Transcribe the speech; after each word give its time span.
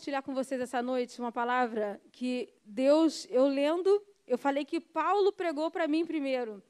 compartilhar 0.00 0.22
com 0.22 0.32
vocês 0.32 0.58
essa 0.58 0.80
noite 0.80 1.20
uma 1.20 1.30
palavra 1.30 2.00
que 2.10 2.50
Deus, 2.64 3.26
eu 3.28 3.46
lendo, 3.46 4.02
eu 4.26 4.38
falei 4.38 4.64
que 4.64 4.80
Paulo 4.80 5.30
pregou 5.30 5.70
para 5.70 5.86
mim 5.86 6.06
primeiro. 6.06 6.62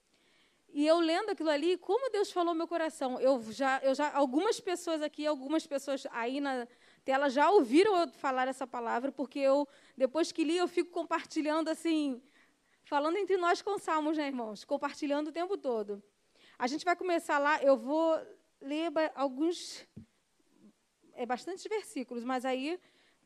E 0.70 0.84
eu 0.84 0.98
lendo 0.98 1.30
aquilo 1.30 1.48
ali, 1.48 1.78
como 1.78 2.10
Deus 2.10 2.32
falou 2.32 2.54
meu 2.54 2.66
coração. 2.66 3.20
Eu 3.20 3.40
já, 3.52 3.78
eu 3.84 3.95
já, 3.95 4.10
algumas 4.14 4.58
pessoas 4.58 5.00
aqui, 5.00 5.24
algumas 5.24 5.64
pessoas 5.64 6.08
aí 6.10 6.40
na 6.40 6.66
tela 7.04 7.30
já 7.30 7.48
ouviram 7.48 8.00
eu 8.00 8.08
falar 8.14 8.48
essa 8.48 8.66
palavra, 8.66 9.12
porque 9.12 9.38
eu, 9.38 9.68
depois 9.96 10.32
que 10.32 10.42
li, 10.42 10.56
eu 10.56 10.66
fico 10.66 10.90
compartilhando 10.90 11.69
assim, 11.69 12.20
falando 12.83 13.16
entre 13.16 13.36
nós 13.36 13.62
com 13.62 13.78
salmos, 13.78 14.19
né, 14.19 14.27
irmãos? 14.27 14.64
Compartilhando 14.64 15.28
o 15.28 15.33
tempo 15.33 15.56
todo. 15.56 16.02
A 16.58 16.66
gente 16.66 16.84
vai 16.84 16.97
começar 16.97 17.38
lá, 17.38 17.62
eu 17.62 17.77
vou 17.77 18.20
ler 18.60 18.91
alguns, 19.14 19.86
é 21.14 21.24
bastante 21.24 21.69
versículos, 21.69 22.24
mas 22.24 22.44
aí, 22.44 22.77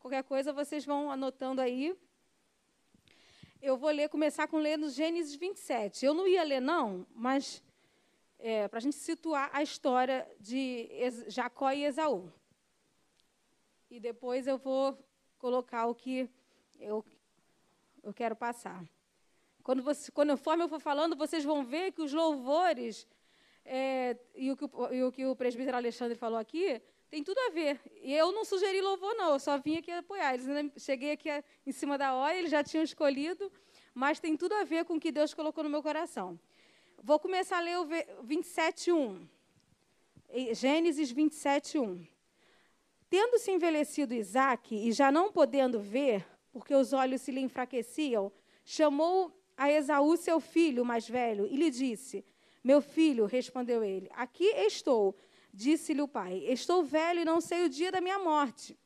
qualquer 0.05 0.23
coisa, 0.23 0.53
vocês 0.53 0.85
vão 0.85 1.09
anotando 1.09 1.59
aí 1.59 1.97
eu 3.59 3.75
vou 3.75 3.89
ler, 3.89 4.07
começar 4.07 4.47
com 4.47 4.59
ler 4.59 4.77
no 4.77 4.87
Gênesis 4.87 5.33
27. 5.33 6.05
Eu 6.05 6.13
não 6.13 6.27
ia 6.27 6.43
ler, 6.43 6.59
não, 6.59 7.07
mas 7.15 7.63
é, 8.37 8.67
para 8.67 8.77
a 8.77 8.81
gente 8.81 8.97
situar 8.97 9.49
a 9.51 9.63
história 9.63 10.29
de 10.39 10.87
Jacó 11.25 11.71
e 11.71 11.85
Esaú. 11.85 12.31
E 13.89 13.99
depois 13.99 14.45
eu 14.45 14.59
vou 14.59 14.95
colocar 15.39 15.87
o 15.87 15.95
que 15.95 16.29
eu, 16.79 17.03
eu 18.03 18.13
quero 18.13 18.35
passar. 18.35 18.85
Quando, 19.63 19.81
você, 19.81 20.11
eu 20.15 20.69
for 20.69 20.79
falando, 20.79 21.15
vocês 21.15 21.43
vão 21.43 21.65
ver 21.65 21.93
que 21.93 22.03
os 22.03 22.13
louvores 22.13 23.07
é, 23.65 24.15
e, 24.35 24.51
o 24.51 24.55
que, 24.55 24.65
e 24.95 25.03
o 25.03 25.11
que 25.11 25.25
o 25.25 25.35
presbítero 25.35 25.77
Alexandre 25.77 26.15
falou 26.15 26.37
aqui 26.37 26.79
tem 27.15 27.23
tudo 27.23 27.37
a 27.47 27.49
ver. 27.49 27.79
E 28.01 28.13
eu 28.13 28.33
não 28.33 28.43
sugeri 28.43 28.81
louvor, 28.81 29.15
não, 29.15 29.31
eu 29.31 29.39
só 29.39 29.57
vim 29.57 29.77
aqui 29.77 29.89
apoiar. 29.89 30.33
Eles 30.33 30.73
cheguei 30.83 31.13
aqui 31.13 31.29
em 31.65 31.71
cima 31.71 31.97
da 31.97 32.13
hora, 32.13 32.35
eles 32.35 32.51
já 32.51 32.61
tinham 32.61 32.83
escolhido, 32.83 33.49
mas 33.93 34.19
tem 34.19 34.35
tudo 34.35 34.53
a 34.53 34.65
ver 34.65 34.83
com 34.83 34.95
o 34.95 34.99
que 34.99 35.13
Deus 35.13 35.33
colocou 35.33 35.63
no 35.63 35.69
meu 35.69 35.81
coração. 35.81 36.37
Vou 37.01 37.17
começar 37.17 37.59
a 37.59 37.61
ler 37.61 37.79
o 37.79 37.85
27.1. 38.25 39.29
Gênesis 40.51 41.13
27.1. 41.13 42.05
Tendo-se 43.09 43.49
envelhecido 43.49 44.13
Isaac, 44.13 44.75
e 44.75 44.91
já 44.91 45.09
não 45.09 45.31
podendo 45.31 45.79
ver, 45.79 46.27
porque 46.51 46.75
os 46.75 46.91
olhos 46.91 47.21
se 47.21 47.31
lhe 47.31 47.39
enfraqueciam, 47.39 48.29
chamou 48.65 49.31
a 49.55 49.71
Esaú, 49.71 50.17
seu 50.17 50.41
filho 50.41 50.83
mais 50.83 51.07
velho, 51.07 51.47
e 51.47 51.55
lhe 51.55 51.71
disse: 51.71 52.25
Meu 52.61 52.81
filho, 52.81 53.25
respondeu 53.25 53.81
ele, 53.85 54.09
aqui 54.11 54.43
estou 54.43 55.15
Disse-lhe 55.55 56.01
o 56.01 56.07
pai: 56.07 56.43
Estou 56.49 56.83
velho 56.83 57.21
e 57.21 57.25
não 57.25 57.39
sei 57.39 57.63
o 57.63 57.69
dia 57.69 57.89
da 57.89 58.01
minha 58.01 58.19
morte. 58.19 58.77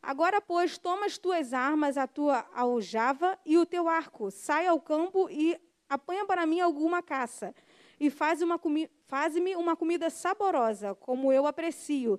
Agora, 0.00 0.40
pois, 0.40 0.78
toma 0.78 1.04
as 1.04 1.18
tuas 1.18 1.52
armas, 1.52 1.98
a 1.98 2.06
tua 2.06 2.48
aljava 2.54 3.38
e 3.44 3.58
o 3.58 3.66
teu 3.66 3.86
arco. 3.88 4.30
Sai 4.30 4.66
ao 4.66 4.80
campo 4.80 5.28
e 5.30 5.60
apanha 5.86 6.24
para 6.24 6.46
mim 6.46 6.60
alguma 6.60 7.02
caça. 7.02 7.54
E 8.00 8.08
faz-me 8.08 8.46
uma, 8.46 8.58
comi 8.58 8.90
faz 9.06 9.36
uma 9.36 9.76
comida 9.76 10.08
saborosa, 10.08 10.94
como 10.94 11.30
eu 11.30 11.46
aprecio. 11.46 12.18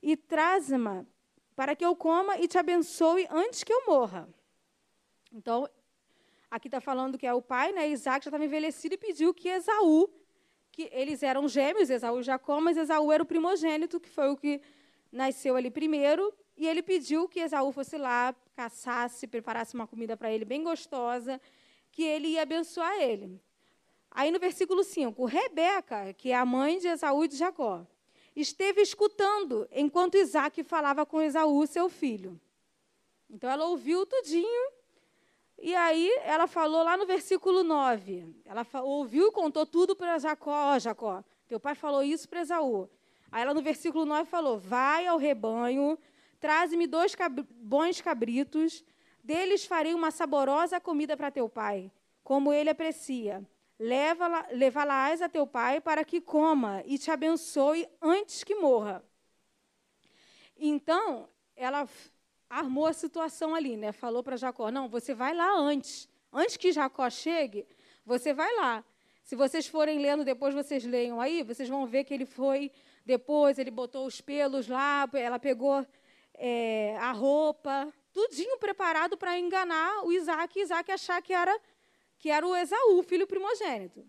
E 0.00 0.16
traz-me 0.16 1.04
para 1.56 1.74
que 1.74 1.84
eu 1.84 1.96
coma 1.96 2.38
e 2.38 2.46
te 2.46 2.58
abençoe 2.58 3.26
antes 3.28 3.64
que 3.64 3.72
eu 3.72 3.86
morra. 3.86 4.28
Então, 5.32 5.68
aqui 6.48 6.68
está 6.68 6.80
falando 6.80 7.18
que 7.18 7.26
é 7.26 7.34
o 7.34 7.42
pai, 7.42 7.72
né? 7.72 7.88
Isaac 7.88 8.24
já 8.24 8.28
estava 8.28 8.44
envelhecido 8.44 8.94
e 8.94 8.98
pediu 8.98 9.34
que 9.34 9.48
Esaú 9.48 10.08
que 10.72 10.88
eles 10.90 11.22
eram 11.22 11.46
gêmeos, 11.46 11.90
Esaú 11.90 12.20
e 12.20 12.22
Jacó, 12.22 12.60
mas 12.60 12.78
Esaú 12.78 13.12
era 13.12 13.22
o 13.22 13.26
primogênito, 13.26 14.00
que 14.00 14.08
foi 14.08 14.30
o 14.30 14.36
que 14.36 14.60
nasceu 15.12 15.54
ali 15.54 15.70
primeiro, 15.70 16.32
e 16.56 16.66
ele 16.66 16.82
pediu 16.82 17.28
que 17.28 17.40
Esaú 17.40 17.70
fosse 17.70 17.98
lá, 17.98 18.34
caçasse, 18.56 19.26
preparasse 19.26 19.74
uma 19.74 19.86
comida 19.86 20.16
para 20.16 20.32
ele 20.32 20.46
bem 20.46 20.64
gostosa, 20.64 21.38
que 21.90 22.02
ele 22.02 22.28
ia 22.28 22.42
abençoar 22.42 22.94
ele. 23.00 23.38
Aí 24.10 24.30
no 24.30 24.38
versículo 24.38 24.82
5, 24.82 25.24
Rebeca, 25.26 26.14
que 26.14 26.30
é 26.30 26.34
a 26.34 26.44
mãe 26.44 26.78
de 26.78 26.88
Esaú 26.88 27.24
e 27.24 27.28
de 27.28 27.36
Jacó, 27.36 27.86
esteve 28.34 28.80
escutando 28.80 29.68
enquanto 29.70 30.16
Isaac 30.16 30.62
falava 30.64 31.04
com 31.04 31.20
Esaú, 31.20 31.66
seu 31.66 31.90
filho. 31.90 32.40
Então 33.28 33.50
ela 33.50 33.66
ouviu 33.66 34.06
tudinho 34.06 34.72
e 35.64 35.76
aí 35.76 36.10
ela 36.24 36.48
falou 36.48 36.82
lá 36.82 36.96
no 36.96 37.06
versículo 37.06 37.62
9, 37.62 38.26
ela 38.44 38.66
ouviu 38.82 39.28
e 39.28 39.32
contou 39.32 39.64
tudo 39.64 39.94
para 39.94 40.18
Jacó, 40.18 40.74
ó, 40.74 40.78
Jacó, 40.80 41.22
teu 41.46 41.60
pai 41.60 41.76
falou 41.76 42.02
isso 42.02 42.28
para 42.28 42.40
Esaú. 42.40 42.90
Aí 43.30 43.42
ela 43.42 43.54
no 43.54 43.62
versículo 43.62 44.04
9 44.04 44.28
falou: 44.28 44.58
Vai 44.58 45.06
ao 45.06 45.16
rebanho, 45.16 45.96
traze-me 46.40 46.88
dois 46.88 47.14
cab 47.14 47.46
bons 47.48 48.00
cabritos, 48.00 48.84
deles 49.22 49.64
farei 49.64 49.94
uma 49.94 50.10
saborosa 50.10 50.80
comida 50.80 51.16
para 51.16 51.30
teu 51.30 51.48
pai, 51.48 51.92
como 52.24 52.52
ele 52.52 52.68
aprecia. 52.68 53.46
Leva-las 53.78 55.22
a 55.22 55.28
teu 55.28 55.46
pai 55.46 55.80
para 55.80 56.04
que 56.04 56.20
coma 56.20 56.82
e 56.86 56.98
te 56.98 57.10
abençoe 57.10 57.88
antes 58.00 58.42
que 58.42 58.56
morra. 58.56 59.04
Então, 60.56 61.28
ela 61.54 61.88
armou 62.52 62.86
a 62.86 62.92
situação 62.92 63.54
ali, 63.54 63.76
né? 63.76 63.92
Falou 63.92 64.22
para 64.22 64.36
Jacó: 64.36 64.70
não, 64.70 64.88
você 64.88 65.14
vai 65.14 65.34
lá 65.34 65.50
antes. 65.58 66.08
Antes 66.32 66.56
que 66.56 66.72
Jacó 66.72 67.08
chegue, 67.10 67.66
você 68.04 68.32
vai 68.32 68.54
lá. 68.56 68.84
Se 69.22 69.34
vocês 69.34 69.66
forem 69.66 70.00
lendo, 70.00 70.24
depois 70.24 70.54
vocês 70.54 70.84
leiam 70.84 71.20
aí, 71.20 71.42
vocês 71.42 71.68
vão 71.68 71.86
ver 71.86 72.04
que 72.04 72.12
ele 72.12 72.26
foi. 72.26 72.70
Depois 73.04 73.58
ele 73.58 73.70
botou 73.70 74.06
os 74.06 74.20
pelos 74.20 74.68
lá, 74.68 75.08
ela 75.14 75.38
pegou 75.38 75.84
é, 76.34 76.96
a 76.98 77.10
roupa, 77.12 77.92
tudinho 78.12 78.58
preparado 78.58 79.16
para 79.16 79.38
enganar 79.38 80.04
o 80.04 80.12
Isaac 80.12 80.58
e 80.58 80.62
Isaac 80.62 80.92
achar 80.92 81.20
que 81.20 81.32
era, 81.32 81.58
que 82.18 82.30
era 82.30 82.46
o 82.46 82.54
Esaú, 82.54 83.02
filho 83.02 83.26
primogênito. 83.26 84.04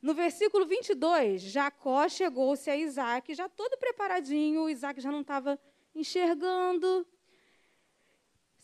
No 0.00 0.14
versículo 0.14 0.66
22, 0.66 1.42
Jacó 1.42 2.08
chegou-se 2.08 2.70
a 2.70 2.76
Isaac, 2.76 3.34
já 3.34 3.48
todo 3.48 3.76
preparadinho, 3.78 4.68
Isaac 4.68 5.00
já 5.00 5.10
não 5.10 5.22
estava 5.22 5.58
enxergando, 5.94 7.06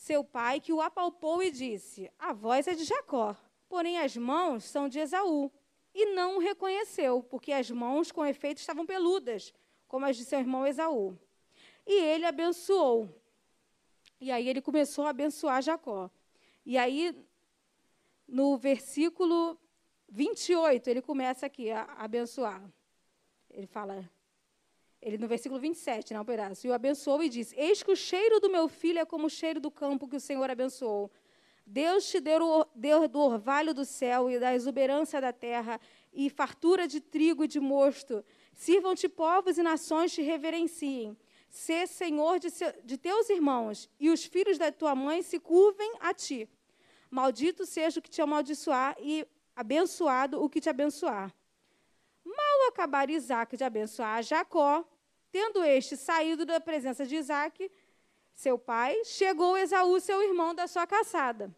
seu 0.03 0.25
pai, 0.25 0.61
que 0.61 0.73
o 0.73 0.81
apalpou 0.81 1.43
e 1.43 1.51
disse: 1.51 2.11
A 2.19 2.33
voz 2.33 2.67
é 2.67 2.75
de 2.75 2.85
Jacó, 2.85 3.37
porém 3.69 3.99
as 3.99 4.17
mãos 4.17 4.65
são 4.65 4.89
de 4.89 4.99
Esaú. 4.99 5.51
E 5.95 6.07
não 6.15 6.37
o 6.37 6.41
reconheceu, 6.41 7.23
porque 7.23 7.53
as 7.53 7.71
mãos, 7.71 8.11
com 8.11 8.27
efeito, 8.27 8.59
estavam 8.59 8.85
peludas, 8.85 9.55
como 9.87 10.05
as 10.05 10.17
de 10.17 10.25
seu 10.25 10.41
irmão 10.41 10.67
Esaú. 10.67 11.17
E 11.87 11.93
ele 11.93 12.25
abençoou. 12.25 13.09
E 14.21 14.33
aí 14.33 14.49
ele 14.49 14.61
começou 14.61 15.07
a 15.07 15.11
abençoar 15.11 15.63
Jacó. 15.63 16.11
E 16.67 16.77
aí, 16.77 17.15
no 18.27 18.57
versículo 18.57 19.57
28, 20.09 20.89
ele 20.89 21.03
começa 21.03 21.47
aqui 21.47 21.71
a 21.71 21.85
abençoar. 21.99 22.61
Ele 23.51 23.69
fala: 23.69 24.11
ele 25.03 25.19
no 25.19 25.27
versículo 25.27 25.61
27, 25.61 26.15
né, 26.15 26.21
um 26.21 26.25
pedaço. 26.25 26.67
E 26.67 26.71
o 26.71 26.73
abençoou 26.73 27.23
e 27.23 27.29
disse: 27.29 27.55
Eis 27.59 27.83
que 27.83 27.91
o 27.91 27.97
cheiro 27.97 28.39
do 28.39 28.49
meu 28.49 28.69
filho 28.69 29.01
é 29.01 29.05
como 29.05 29.27
o 29.27 29.31
cheiro 29.31 29.61
do 29.61 29.71
campo 29.71 30.09
que 30.09 30.17
o 30.17 30.21
Senhor 30.21 30.49
abençoou. 30.49 31.11
Deus 31.67 32.09
te 32.09 32.21
deu, 32.21 32.67
deu 32.75 33.09
do 33.09 33.19
orvalho 33.19 33.75
do 33.75 33.85
céu 33.85 34.31
e 34.31 34.39
da 34.39 34.55
exuberância 34.55 35.21
da 35.21 35.33
terra, 35.33 35.81
e 36.13 36.31
fartura 36.31 36.87
de 36.87 37.01
trigo 37.01 37.45
e 37.45 37.49
de 37.49 37.59
mosto. 37.59 38.25
Sirvam-te 38.53 39.09
povos 39.09 39.59
e 39.59 39.63
nações 39.63 40.13
te 40.13 40.23
reverenciem. 40.23 41.17
Sê 41.49 41.87
senhor 41.87 42.39
de, 42.39 42.51
seu, 42.51 42.73
de 42.85 42.97
teus 42.97 43.29
irmãos, 43.29 43.89
e 43.99 44.11
os 44.11 44.25
filhos 44.25 44.57
da 44.57 44.73
tua 44.73 44.95
mãe 44.95 45.23
se 45.23 45.39
curvem 45.39 45.95
a 46.01 46.15
ti. 46.15 46.49
Maldito 47.11 47.67
seja 47.67 48.01
o 48.01 48.03
que 48.03 48.11
te 48.11 48.23
amaldiçoar, 48.23 48.97
e 48.99 49.27
abençoado 49.55 50.43
o 50.43 50.49
que 50.49 50.61
te 50.61 50.71
abençoar. 50.71 51.33
Mal 52.25 52.69
acabar 52.69 53.11
Isaac 53.11 53.57
de 53.57 53.65
abençoar 53.65 54.23
Jacó, 54.23 54.85
Tendo 55.33 55.65
este 55.65 55.97
saído 55.97 56.45
da 56.45 56.61
presença 56.61 57.07
de 57.07 57.17
Isaac, 57.17 57.73
seu 58.35 58.59
pai, 58.59 59.03
chegou 59.07 59.57
Esaú, 59.57 59.99
seu 59.99 60.23
irmão, 60.23 60.55
da 60.55 60.67
sua 60.67 60.87
caçada. 60.87 61.51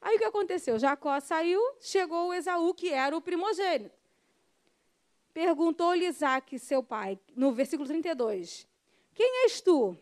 Aí 0.00 0.14
o 0.14 0.18
que 0.18 0.24
aconteceu? 0.24 0.78
Jacó 0.78 1.18
saiu, 1.18 1.60
chegou 1.80 2.32
Esaú, 2.32 2.72
que 2.72 2.90
era 2.90 3.16
o 3.16 3.20
primogênito. 3.20 3.98
Perguntou-lhe 5.34 6.06
Isaac, 6.06 6.56
seu 6.60 6.84
pai, 6.84 7.18
no 7.34 7.52
versículo 7.52 7.88
32, 7.88 8.66
Quem 9.12 9.42
és 9.42 9.60
tu? 9.60 9.98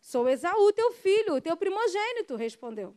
Sou 0.00 0.28
Esaú, 0.28 0.72
teu 0.72 0.92
filho, 0.92 1.40
teu 1.40 1.56
primogênito, 1.56 2.34
respondeu. 2.34 2.92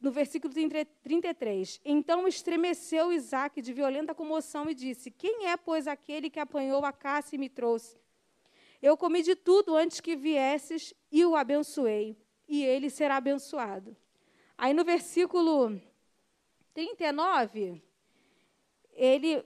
No 0.00 0.10
versículo 0.10 0.52
33, 0.52 1.80
então 1.84 2.26
estremeceu 2.26 3.12
Isaac 3.12 3.60
de 3.62 3.72
violenta 3.72 4.14
comoção 4.14 4.68
e 4.68 4.74
disse: 4.74 5.10
Quem 5.10 5.46
é, 5.46 5.56
pois, 5.56 5.86
aquele 5.86 6.30
que 6.30 6.40
apanhou 6.40 6.84
a 6.84 6.92
caça 6.92 7.34
e 7.34 7.38
me 7.38 7.48
trouxe? 7.48 8.00
Eu 8.82 8.96
comi 8.96 9.22
de 9.22 9.34
tudo 9.36 9.76
antes 9.76 10.00
que 10.00 10.16
viesses 10.16 10.94
e 11.12 11.24
o 11.24 11.36
abençoei, 11.36 12.16
e 12.48 12.64
ele 12.64 12.88
será 12.88 13.16
abençoado. 13.16 13.96
Aí 14.56 14.72
no 14.72 14.84
versículo 14.84 15.80
39, 16.72 17.82
ele 18.92 19.44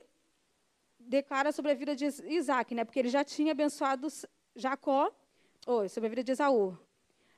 declara 0.98 1.52
sobre 1.52 1.72
a 1.72 1.74
vida 1.74 1.94
de 1.94 2.06
Isaac, 2.06 2.74
né? 2.74 2.84
porque 2.84 2.98
ele 2.98 3.08
já 3.08 3.24
tinha 3.24 3.52
abençoado 3.52 4.08
Jacó, 4.54 5.12
ou 5.66 5.88
sobre 5.88 6.06
a 6.06 6.10
vida 6.10 6.24
de 6.24 6.32
Esaú. 6.32 6.78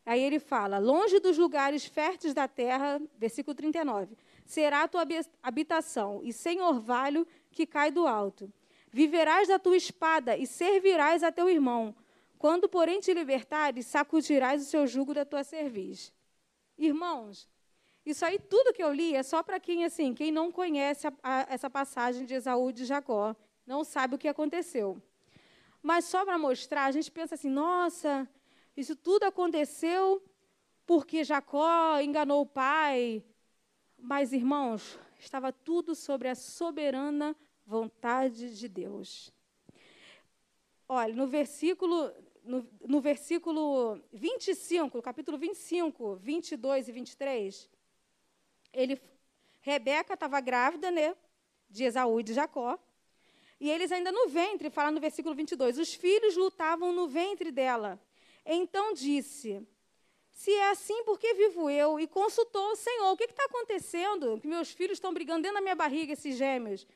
Aí 0.04 0.22
ele 0.22 0.38
fala: 0.38 0.78
longe 0.78 1.18
dos 1.18 1.36
lugares 1.36 1.84
férteis 1.84 2.32
da 2.32 2.46
terra, 2.46 3.00
versículo 3.18 3.54
39, 3.54 4.16
será 4.44 4.82
a 4.82 4.88
tua 4.88 5.02
habitação, 5.42 6.20
e 6.22 6.32
sem 6.32 6.60
orvalho 6.60 7.26
que 7.50 7.66
cai 7.66 7.90
do 7.90 8.06
alto. 8.06 8.52
Viverás 8.96 9.46
da 9.46 9.58
tua 9.58 9.76
espada 9.76 10.38
e 10.38 10.46
servirás 10.46 11.22
a 11.22 11.30
teu 11.30 11.50
irmão. 11.50 11.94
Quando, 12.38 12.66
porém, 12.66 12.98
te 12.98 13.12
libertares, 13.12 13.84
sacudirás 13.84 14.62
o 14.62 14.64
seu 14.64 14.86
jugo 14.86 15.12
da 15.12 15.22
tua 15.22 15.44
cerviz. 15.44 16.10
Irmãos, 16.78 17.46
isso 18.06 18.24
aí 18.24 18.38
tudo 18.38 18.72
que 18.72 18.82
eu 18.82 18.90
li 18.94 19.14
é 19.14 19.22
só 19.22 19.42
para 19.42 19.60
quem 19.60 19.84
assim, 19.84 20.14
quem 20.14 20.32
não 20.32 20.50
conhece 20.50 21.06
a, 21.06 21.12
a, 21.22 21.46
essa 21.50 21.68
passagem 21.68 22.24
de 22.24 22.32
Esaú 22.32 22.70
e 22.70 22.72
de 22.72 22.86
Jacó, 22.86 23.36
não 23.66 23.84
sabe 23.84 24.14
o 24.14 24.18
que 24.18 24.28
aconteceu. 24.28 24.98
Mas 25.82 26.06
só 26.06 26.24
para 26.24 26.38
mostrar, 26.38 26.86
a 26.86 26.90
gente 26.90 27.10
pensa 27.10 27.34
assim: 27.34 27.50
nossa, 27.50 28.26
isso 28.74 28.96
tudo 28.96 29.24
aconteceu 29.24 30.24
porque 30.86 31.22
Jacó 31.22 32.00
enganou 32.00 32.40
o 32.40 32.46
pai. 32.46 33.22
Mas, 33.98 34.32
irmãos, 34.32 34.98
estava 35.18 35.52
tudo 35.52 35.94
sobre 35.94 36.28
a 36.28 36.34
soberana 36.34 37.36
vontade 37.66 38.56
de 38.56 38.68
Deus. 38.68 39.32
Olha, 40.88 41.12
no 41.14 41.26
versículo, 41.26 42.12
no, 42.44 42.66
no 42.86 43.00
versículo 43.00 44.00
25, 44.12 45.02
capítulo 45.02 45.36
25, 45.36 46.14
22 46.16 46.88
e 46.88 46.92
23, 46.92 47.70
ele, 48.72 49.02
Rebeca 49.60 50.14
estava 50.14 50.40
grávida, 50.40 50.92
né, 50.92 51.16
de 51.68 51.84
Esaú 51.84 52.20
e 52.20 52.22
de 52.22 52.34
Jacó, 52.34 52.78
e 53.58 53.68
eles 53.68 53.90
ainda 53.90 54.12
no 54.12 54.28
ventre, 54.28 54.70
fala 54.70 54.92
no 54.92 55.00
versículo 55.00 55.34
22, 55.34 55.78
os 55.78 55.92
filhos 55.94 56.36
lutavam 56.36 56.92
no 56.92 57.08
ventre 57.08 57.50
dela. 57.50 58.00
Então 58.44 58.92
disse: 58.92 59.66
Se 60.30 60.52
é 60.52 60.70
assim, 60.70 61.02
por 61.04 61.18
que 61.18 61.34
vivo 61.34 61.68
eu? 61.70 61.98
E 61.98 62.06
consultou 62.06 62.72
o 62.72 62.76
Senhor: 62.76 63.10
O 63.10 63.16
que 63.16 63.24
está 63.24 63.44
acontecendo? 63.46 64.38
Que 64.38 64.46
meus 64.46 64.70
filhos 64.70 64.98
estão 64.98 65.12
brigando 65.12 65.42
dentro 65.42 65.56
da 65.56 65.62
minha 65.62 65.74
barriga, 65.74 66.12
esses 66.12 66.36
gêmeos. 66.36 66.86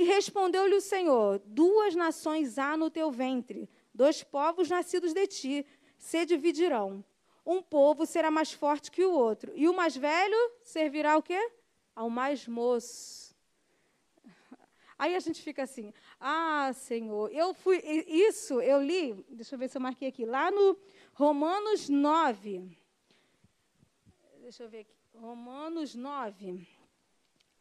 E 0.00 0.04
respondeu-lhe 0.04 0.74
o 0.74 0.80
Senhor: 0.80 1.38
Duas 1.44 1.94
nações 1.94 2.58
há 2.58 2.74
no 2.74 2.90
teu 2.90 3.10
ventre, 3.10 3.68
dois 3.92 4.22
povos 4.22 4.70
nascidos 4.70 5.12
de 5.12 5.26
ti 5.26 5.66
se 5.98 6.24
dividirão. 6.24 7.04
Um 7.44 7.60
povo 7.60 8.06
será 8.06 8.30
mais 8.30 8.50
forte 8.50 8.90
que 8.90 9.04
o 9.04 9.12
outro, 9.12 9.52
e 9.54 9.68
o 9.68 9.74
mais 9.74 9.94
velho 9.94 10.52
servirá 10.62 11.18
o 11.18 11.22
quê? 11.22 11.52
Ao 11.94 12.08
mais 12.08 12.48
moço. 12.48 13.36
Aí 14.98 15.14
a 15.14 15.20
gente 15.20 15.42
fica 15.42 15.64
assim: 15.64 15.92
ah, 16.18 16.72
Senhor, 16.72 17.30
eu 17.30 17.52
fui. 17.52 17.76
Isso 18.06 18.58
eu 18.62 18.82
li, 18.82 19.12
deixa 19.28 19.54
eu 19.54 19.58
ver 19.58 19.68
se 19.68 19.76
eu 19.76 19.82
marquei 19.82 20.08
aqui, 20.08 20.24
lá 20.24 20.50
no 20.50 20.78
Romanos 21.12 21.90
9. 21.90 22.74
Deixa 24.40 24.62
eu 24.62 24.70
ver 24.70 24.80
aqui. 24.80 24.94
Romanos 25.12 25.94
9. 25.94 26.66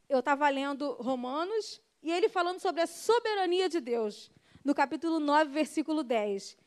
Eu 0.08 0.20
estava 0.20 0.48
lendo 0.48 0.94
Romanos 0.94 1.82
e 2.02 2.12
ele 2.12 2.30
falando 2.30 2.60
sobre 2.60 2.82
a 2.82 2.88
soberania 2.88 3.68
de 3.68 3.80
Deus, 3.80 4.32
no 4.64 4.74
capítulo 4.74 5.20
9, 5.20 5.52
versículo 5.52 6.04
10. 6.04 6.58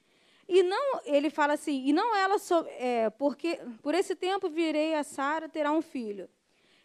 E 0.49 0.63
não, 0.63 1.01
ele 1.05 1.31
fala 1.31 1.55
assim, 1.55 1.87
e 1.87 1.93
não 1.93 2.15
ela, 2.15 2.39
so, 2.39 2.67
é, 2.71 3.11
porque 3.11 3.61
por 3.83 3.95
esse 3.95 4.15
tempo 4.15 4.51
virei 4.51 4.95
a 4.95 5.03
Sara, 5.03 5.49
terá 5.49 5.73
um 5.73 5.81
filho. 5.81 6.29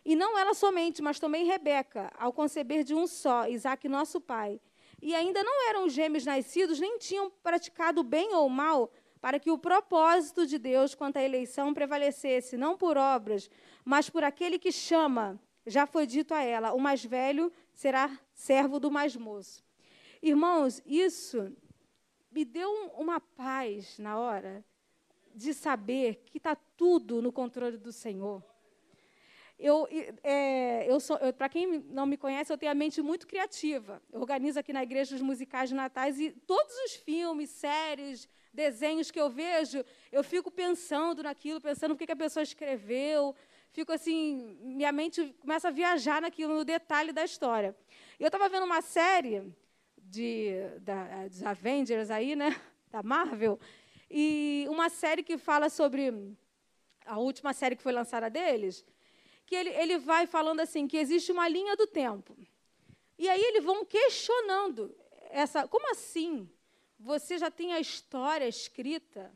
E 0.05 0.15
não 0.15 0.37
ela 0.37 0.53
somente, 0.53 1.01
mas 1.01 1.19
também 1.19 1.45
Rebeca, 1.45 2.11
ao 2.17 2.31
conceber 2.31 2.83
de 2.83 2.93
um 2.93 3.05
só, 3.07 3.47
Isaac, 3.47 3.89
nosso 3.89 4.21
pai 4.21 4.61
e 5.01 5.13
ainda 5.13 5.43
não 5.43 5.69
eram 5.69 5.89
gêmeos 5.89 6.25
nascidos, 6.25 6.79
nem 6.79 6.97
tinham 6.97 7.29
praticado 7.43 8.03
bem 8.03 8.33
ou 8.33 8.49
mal, 8.49 8.91
para 9.21 9.39
que 9.39 9.51
o 9.51 9.57
propósito 9.57 10.45
de 10.45 10.57
Deus 10.57 10.95
quanto 10.95 11.17
à 11.17 11.23
eleição 11.23 11.73
prevalecesse, 11.73 12.57
não 12.57 12.77
por 12.77 12.97
obras, 12.97 13.49
mas 13.83 14.09
por 14.09 14.23
aquele 14.23 14.57
que 14.59 14.71
chama. 14.71 15.39
Já 15.65 15.85
foi 15.85 16.05
dito 16.05 16.33
a 16.33 16.41
ela: 16.41 16.73
o 16.73 16.79
mais 16.79 17.03
velho 17.03 17.51
será 17.77 18.19
servo 18.33 18.79
do 18.79 18.89
mais 18.89 19.15
moço. 19.15 19.63
Irmãos, 20.19 20.81
isso 20.83 21.55
me 22.31 22.43
deu 22.43 22.71
uma 22.97 23.19
paz 23.19 23.99
na 23.99 24.17
hora 24.17 24.65
de 25.35 25.53
saber 25.53 26.23
que 26.25 26.39
está 26.39 26.55
tudo 26.55 27.21
no 27.21 27.31
controle 27.31 27.77
do 27.77 27.91
Senhor. 27.91 28.43
Eu, 29.59 29.87
é, 30.23 30.89
eu 30.89 30.99
sou, 30.99 31.19
para 31.33 31.49
quem 31.49 31.79
não 31.81 32.07
me 32.07 32.17
conhece, 32.17 32.51
eu 32.51 32.57
tenho 32.57 32.71
a 32.71 32.75
mente 32.75 32.99
muito 32.99 33.27
criativa. 33.27 34.01
Eu 34.11 34.21
organizo 34.21 34.59
aqui 34.59 34.73
na 34.73 34.81
igreja 34.81 35.15
os 35.15 35.21
musicais 35.21 35.69
de 35.69 35.75
natais 35.75 36.19
e 36.19 36.31
todos 36.31 36.73
os 36.85 36.95
filmes, 36.95 37.51
séries, 37.51 38.27
desenhos 38.51 39.11
que 39.11 39.19
eu 39.19 39.29
vejo, 39.29 39.85
eu 40.11 40.23
fico 40.23 40.49
pensando 40.49 41.21
naquilo, 41.21 41.61
pensando 41.61 41.93
o 41.93 41.97
que, 41.97 42.07
que 42.07 42.11
a 42.11 42.15
pessoa 42.15 42.41
escreveu. 42.41 43.35
Fico 43.77 43.91
assim, 43.91 44.57
minha 44.59 44.91
mente 44.91 45.35
começa 45.39 45.67
a 45.67 45.71
viajar 45.71 46.19
naquilo, 46.19 46.55
no 46.55 46.65
detalhe 46.65 47.11
da 47.13 47.23
história. 47.23 47.77
Eu 48.19 48.25
estava 48.25 48.49
vendo 48.49 48.65
uma 48.65 48.81
série 48.81 49.53
de, 49.95 50.49
da, 50.79 51.27
dos 51.27 51.43
Avengers 51.43 52.09
aí, 52.09 52.35
né, 52.35 52.59
da 52.89 53.03
Marvel, 53.03 53.59
e 54.09 54.65
uma 54.67 54.89
série 54.89 55.21
que 55.21 55.37
fala 55.37 55.69
sobre 55.69 56.11
a 57.05 57.19
última 57.19 57.53
série 57.53 57.75
que 57.75 57.83
foi 57.83 57.91
lançada 57.91 58.31
deles, 58.31 58.83
que 59.45 59.53
ele, 59.53 59.69
ele 59.69 59.99
vai 59.99 60.25
falando 60.25 60.59
assim, 60.59 60.87
que 60.87 60.97
existe 60.97 61.31
uma 61.31 61.47
linha 61.47 61.75
do 61.75 61.85
tempo. 61.85 62.35
E 63.15 63.29
aí 63.29 63.43
eles 63.43 63.63
vão 63.63 63.85
questionando 63.85 64.97
essa, 65.29 65.67
como 65.67 65.91
assim? 65.91 66.49
Você 66.99 67.37
já 67.37 67.51
tem 67.51 67.73
a 67.73 67.79
história 67.79 68.47
escrita? 68.47 69.31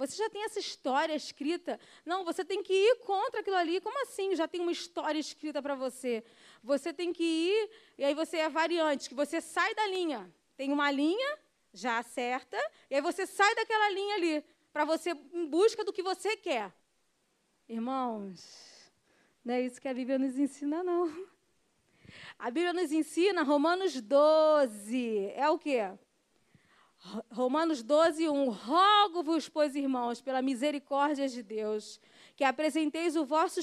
Você 0.00 0.16
já 0.16 0.30
tem 0.30 0.44
essa 0.44 0.58
história 0.58 1.14
escrita? 1.14 1.78
Não, 2.06 2.24
você 2.24 2.42
tem 2.42 2.62
que 2.62 2.72
ir 2.72 2.96
contra 3.00 3.40
aquilo 3.40 3.56
ali. 3.56 3.82
Como 3.82 4.00
assim? 4.00 4.34
Já 4.34 4.48
tem 4.48 4.58
uma 4.58 4.72
história 4.72 5.18
escrita 5.18 5.60
para 5.60 5.74
você. 5.74 6.24
Você 6.64 6.90
tem 6.90 7.12
que 7.12 7.22
ir, 7.22 7.70
e 7.98 8.04
aí 8.04 8.14
você 8.14 8.38
é 8.38 8.48
variante, 8.48 9.10
que 9.10 9.14
você 9.14 9.42
sai 9.42 9.74
da 9.74 9.86
linha. 9.88 10.34
Tem 10.56 10.72
uma 10.72 10.90
linha 10.90 11.38
já 11.74 12.02
certa, 12.02 12.56
e 12.88 12.94
aí 12.94 13.02
você 13.02 13.26
sai 13.26 13.54
daquela 13.54 13.90
linha 13.90 14.14
ali, 14.14 14.44
para 14.72 14.86
você 14.86 15.10
em 15.34 15.44
busca 15.44 15.84
do 15.84 15.92
que 15.92 16.02
você 16.02 16.34
quer. 16.34 16.72
Irmãos, 17.68 18.90
não 19.44 19.52
é 19.52 19.60
isso 19.60 19.78
que 19.78 19.86
a 19.86 19.92
Bíblia 19.92 20.18
nos 20.18 20.38
ensina, 20.38 20.82
não. 20.82 21.28
A 22.38 22.50
Bíblia 22.50 22.72
nos 22.72 22.90
ensina, 22.90 23.42
Romanos 23.42 24.00
12, 24.00 25.30
é 25.36 25.46
o 25.50 25.58
quê? 25.58 25.92
Romanos 27.30 27.82
12, 27.82 28.28
1. 28.28 28.50
Rogo-vos, 28.50 29.48
pois, 29.48 29.74
irmãos, 29.74 30.20
pela 30.20 30.42
misericórdia 30.42 31.28
de 31.28 31.42
Deus, 31.42 31.98
que 32.36 32.44
apresenteis 32.44 33.16
o 33.16 33.24
vosso, 33.24 33.60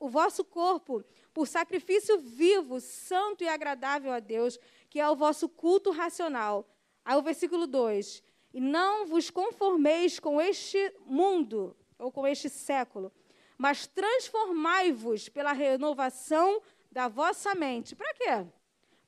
o 0.00 0.08
vosso 0.08 0.44
corpo 0.44 1.04
por 1.32 1.46
sacrifício 1.46 2.18
vivo, 2.18 2.80
santo 2.80 3.44
e 3.44 3.48
agradável 3.48 4.12
a 4.12 4.18
Deus, 4.18 4.58
que 4.88 4.98
é 4.98 5.08
o 5.08 5.16
vosso 5.16 5.48
culto 5.48 5.90
racional. 5.90 6.66
Aí 7.04 7.16
o 7.16 7.22
versículo 7.22 7.66
2. 7.66 8.22
E 8.52 8.60
não 8.60 9.06
vos 9.06 9.30
conformeis 9.30 10.18
com 10.18 10.40
este 10.40 10.92
mundo, 11.06 11.76
ou 11.98 12.10
com 12.10 12.26
este 12.26 12.48
século, 12.48 13.12
mas 13.56 13.86
transformai-vos 13.86 15.28
pela 15.28 15.52
renovação 15.52 16.60
da 16.90 17.08
vossa 17.08 17.54
mente. 17.54 17.94
Para 17.94 18.14
quê? 18.14 18.46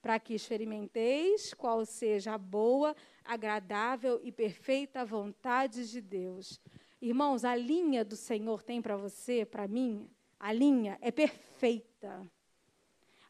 Para 0.01 0.21
que 0.21 0.35
experimenteis 0.35 1.55
qual 1.55 1.85
seja 1.87 2.35
a 2.35 2.39
boa, 2.39 2.95
agradável 3.25 4.21
e 4.23 4.31
perfeita 4.31 5.05
vontade 5.05 5.91
de 5.91 6.01
Deus. 6.01 6.61
Irmãos, 7.01 7.45
a 7.45 7.57
linha 7.57 8.05
do 8.05 8.17
Senhor 8.17 8.63
tem 8.63 8.81
para 8.81 8.97
você, 8.97 9.45
para 9.45 9.67
mim, 9.67 10.09
a 10.39 10.53
linha 10.53 10.99
é 11.01 11.11
perfeita. 11.11 12.31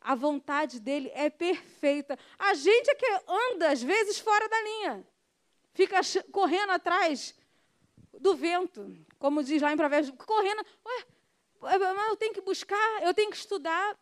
A 0.00 0.14
vontade 0.14 0.80
dele 0.80 1.10
é 1.14 1.30
perfeita. 1.30 2.18
A 2.38 2.54
gente 2.54 2.90
é 2.90 2.94
que 2.94 3.06
anda, 3.28 3.70
às 3.70 3.82
vezes, 3.82 4.18
fora 4.18 4.48
da 4.48 4.62
linha. 4.62 5.06
Fica 5.72 6.00
correndo 6.30 6.70
atrás 6.70 7.34
do 8.20 8.34
vento, 8.34 8.94
como 9.18 9.42
diz 9.42 9.62
lá 9.62 9.72
em 9.72 9.76
Provérbios, 9.76 10.14
correndo. 10.26 10.64
Ué, 10.84 11.06
eu 12.10 12.16
tenho 12.16 12.34
que 12.34 12.40
buscar, 12.40 13.02
eu 13.02 13.14
tenho 13.14 13.30
que 13.30 13.36
estudar. 13.36 13.96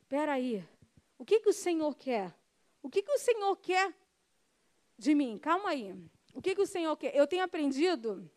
Espera 0.00 0.32
aí, 0.32 0.64
o 1.18 1.24
que, 1.24 1.40
que 1.40 1.48
o 1.48 1.52
Senhor 1.52 1.94
quer? 1.94 2.34
O 2.82 2.90
que, 2.90 3.02
que 3.02 3.12
o 3.12 3.18
Senhor 3.18 3.56
quer 3.56 3.94
de 5.02 5.14
mim? 5.14 5.38
Calma 5.38 5.70
aí. 5.70 5.94
O 6.34 6.40
que, 6.40 6.54
que 6.54 6.62
o 6.62 6.66
Senhor 6.66 6.96
quer? 6.96 7.14
Eu 7.14 7.26
tenho 7.26 7.42
aprendido 7.42 8.30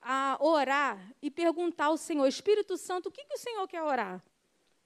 a 0.00 0.36
orar 0.40 0.98
e 1.22 1.30
perguntar 1.30 1.86
ao 1.86 1.96
Senhor, 1.96 2.26
Espírito 2.26 2.76
Santo, 2.76 3.08
o 3.08 3.12
que, 3.12 3.24
que 3.24 3.34
o 3.34 3.38
Senhor 3.38 3.66
quer 3.68 3.82
orar? 3.82 4.22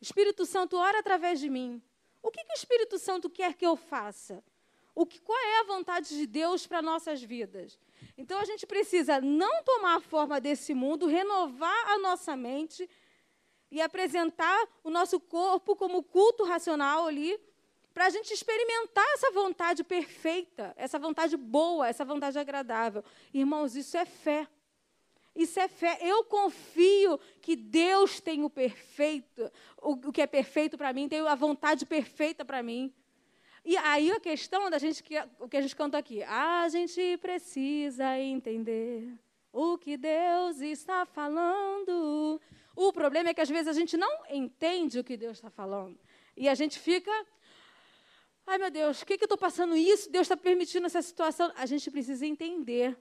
Espírito 0.01 0.45
Santo, 0.45 0.77
ora 0.77 0.99
através 0.99 1.41
de 1.41 1.49
mim. 1.49 1.83
O 2.23 2.31
que, 2.31 2.45
que 2.45 2.53
o 2.53 2.55
Espírito 2.55 2.99
Santo 2.99 3.31
quer 3.31 3.55
que 3.55 3.67
eu 3.67 3.77
faça? 3.77 4.45
O 4.95 5.07
que, 5.07 5.21
qual 5.21 5.39
é 5.39 5.61
a 5.61 5.65
vontade 5.65 6.09
de 6.09 6.27
Deus 6.27 6.67
para 6.67 6.83
nossas 6.83 7.23
vidas? 7.23 7.79
Então 8.17 8.39
a 8.39 8.45
gente 8.45 8.67
precisa 8.67 9.21
não 9.21 9.63
tomar 9.63 9.97
a 9.97 10.01
forma 10.01 10.41
desse 10.41 10.75
mundo, 10.75 11.07
renovar 11.07 11.91
a 11.91 11.99
nossa 11.99 12.37
mente 12.37 12.89
e 13.71 13.81
apresentar 13.81 14.69
o 14.85 14.91
nosso 14.91 15.19
corpo 15.19 15.75
como 15.77 16.03
culto 16.03 16.45
racional 16.45 17.07
ali, 17.07 17.39
para 17.97 18.09
a 18.09 18.11
gente 18.11 18.31
experimentar 18.31 19.07
essa 19.15 19.31
vontade 19.31 19.83
perfeita, 19.83 20.75
essa 20.77 20.99
vontade 20.99 21.35
boa, 21.35 21.89
essa 21.89 22.05
vontade 22.05 22.39
agradável. 22.39 23.03
Irmãos, 23.33 23.75
isso 23.75 23.97
é 23.97 24.05
fé. 24.05 24.47
Isso 25.35 25.59
é 25.59 25.67
fé. 25.67 25.97
Eu 26.03 26.23
confio 26.25 27.19
que 27.41 27.57
Deus 27.57 28.21
tem 28.21 28.45
o 28.45 28.51
perfeito, 28.51 29.51
o, 29.81 30.13
que 30.13 30.21
é 30.21 30.27
perfeito 30.27 30.77
para 30.77 30.93
mim, 30.93 31.09
tem 31.09 31.27
a 31.27 31.35
vontade 31.35 31.87
perfeita 31.87 32.45
para 32.45 32.63
mim. 32.63 32.93
E 33.65 33.79
aí 33.79 34.13
a 34.13 34.21
questão 34.21 34.69
da 34.69 34.77
gente, 34.77 35.03
que, 35.03 35.15
o 35.41 35.49
que 35.49 35.57
a 35.57 35.63
gente 35.63 35.75
canta 35.75 35.97
aqui, 35.97 36.23
a 36.25 36.69
gente 36.69 37.17
precisa 37.17 38.19
entender 38.19 39.11
o 39.51 39.79
que 39.79 39.97
Deus 39.97 40.61
está 40.61 41.07
falando. 41.07 42.39
O 42.77 42.93
problema 42.93 43.31
é 43.31 43.35
que 43.35 43.41
às 43.41 43.49
vezes 43.49 43.69
a 43.69 43.73
gente 43.73 43.97
não 43.97 44.23
entende 44.29 44.99
o 44.99 45.05
que 45.05 45.17
Deus 45.17 45.39
está 45.39 45.49
falando. 45.49 45.99
E 46.37 46.47
a 46.47 46.55
gente 46.55 46.79
fica, 46.79 47.11
ai 48.47 48.59
meu 48.59 48.71
Deus, 48.71 49.03
o 49.03 49.07
que, 49.07 49.19
que 49.19 49.25
eu 49.25 49.27
estou 49.27 49.39
passando 49.39 49.77
isso? 49.77 50.11
Deus 50.11 50.27
está 50.27 50.37
permitindo 50.37 50.87
essa 50.87 51.03
situação. 51.03 51.53
A 51.57 51.67
gente 51.67 51.91
precisa 51.91 52.25
entender 52.25 52.97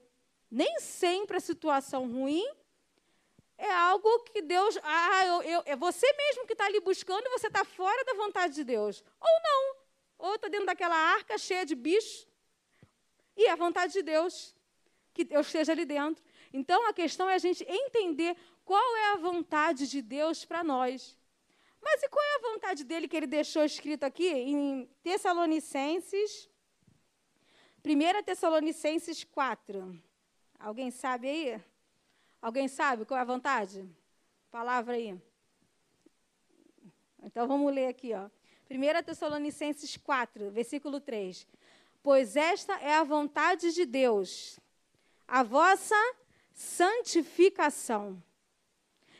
nem 0.50 0.78
sempre 0.80 1.36
a 1.36 1.40
situação 1.40 2.10
ruim 2.10 2.44
é 3.58 3.70
algo 3.70 4.08
que 4.24 4.42
Deus. 4.42 4.78
Ah, 4.82 5.26
eu, 5.26 5.42
eu, 5.42 5.62
é 5.64 5.76
você 5.76 6.06
mesmo 6.12 6.46
que 6.46 6.52
está 6.52 6.66
ali 6.66 6.80
buscando 6.80 7.26
e 7.26 7.30
você 7.30 7.46
está 7.46 7.64
fora 7.64 8.04
da 8.04 8.14
vontade 8.14 8.54
de 8.54 8.64
Deus. 8.64 9.02
Ou 9.20 9.42
não. 9.42 9.76
Ou 10.18 10.34
está 10.34 10.48
dentro 10.48 10.66
daquela 10.66 10.96
arca 10.96 11.38
cheia 11.38 11.64
de 11.64 11.74
bichos. 11.74 12.28
E 13.36 13.46
é 13.46 13.50
a 13.50 13.56
vontade 13.56 13.92
de 13.92 14.02
Deus 14.02 14.54
que 15.12 15.24
Deus 15.24 15.46
esteja 15.46 15.72
ali 15.72 15.86
dentro. 15.86 16.22
Então 16.52 16.86
a 16.86 16.92
questão 16.92 17.28
é 17.28 17.34
a 17.34 17.38
gente 17.38 17.64
entender 17.68 18.36
qual 18.64 18.96
é 18.96 19.12
a 19.12 19.16
vontade 19.16 19.86
de 19.88 20.02
Deus 20.02 20.44
para 20.44 20.62
nós. 20.62 21.16
Mas 21.80 22.02
e 22.02 22.08
qual 22.08 22.24
é 22.24 22.34
a 22.36 22.52
vontade 22.52 22.84
dele 22.84 23.08
que 23.08 23.16
ele 23.16 23.26
deixou 23.26 23.64
escrito 23.64 24.04
aqui 24.04 24.28
em 24.28 24.86
Tessalonicenses? 25.02 26.48
1 27.84 28.22
Tessalonicenses 28.24 29.24
4. 29.24 30.02
Alguém 30.58 30.90
sabe 30.90 31.28
aí? 31.28 31.62
Alguém 32.42 32.68
sabe 32.68 33.04
qual 33.04 33.18
é 33.18 33.22
a 33.22 33.24
vontade? 33.24 33.88
Palavra 34.50 34.94
aí. 34.94 35.20
Então 37.22 37.46
vamos 37.46 37.72
ler 37.72 37.88
aqui, 37.88 38.12
ó. 38.14 38.28
1 38.70 39.02
Tessalonicenses 39.04 39.96
4, 39.96 40.50
versículo 40.50 41.00
3. 41.00 41.46
Pois 42.02 42.36
esta 42.36 42.74
é 42.80 42.94
a 42.94 43.04
vontade 43.04 43.72
de 43.72 43.84
Deus, 43.84 44.58
a 45.26 45.42
vossa 45.42 45.96
santificação, 46.52 48.22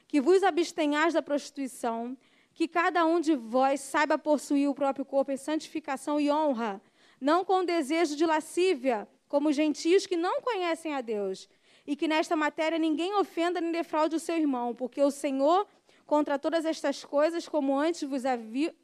que 0.08 0.20
vos 0.20 0.42
abstenhais 0.42 1.14
da 1.14 1.20
prostituição, 1.20 2.16
que 2.56 2.66
cada 2.66 3.04
um 3.04 3.20
de 3.20 3.36
vós 3.36 3.82
saiba 3.82 4.16
possuir 4.16 4.66
o 4.66 4.74
próprio 4.74 5.04
corpo 5.04 5.30
em 5.30 5.36
santificação 5.36 6.18
e 6.18 6.30
honra, 6.30 6.80
não 7.20 7.44
com 7.44 7.62
desejo 7.62 8.16
de 8.16 8.24
lascívia, 8.24 9.06
como 9.28 9.52
gentios 9.52 10.06
que 10.06 10.16
não 10.16 10.40
conhecem 10.40 10.94
a 10.94 11.02
Deus, 11.02 11.50
e 11.86 11.94
que 11.94 12.08
nesta 12.08 12.34
matéria 12.34 12.78
ninguém 12.78 13.14
ofenda 13.14 13.60
nem 13.60 13.70
defraude 13.70 14.16
o 14.16 14.18
seu 14.18 14.38
irmão, 14.38 14.74
porque 14.74 15.02
o 15.02 15.10
Senhor, 15.10 15.66
contra 16.06 16.38
todas 16.38 16.64
estas 16.64 17.04
coisas, 17.04 17.46
como 17.46 17.78
antes 17.78 18.02
vos 18.08 18.24
avi 18.24 18.74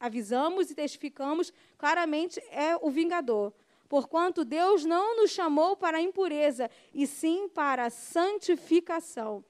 avisamos 0.00 0.68
e 0.72 0.74
testificamos, 0.74 1.52
claramente 1.78 2.42
é 2.50 2.76
o 2.76 2.90
vingador. 2.90 3.52
Porquanto 3.88 4.44
Deus 4.44 4.84
não 4.84 5.16
nos 5.16 5.30
chamou 5.30 5.76
para 5.76 5.98
a 5.98 6.02
impureza, 6.02 6.68
e 6.92 7.06
sim 7.06 7.48
para 7.48 7.84
a 7.84 7.90
santificação. 7.90 9.44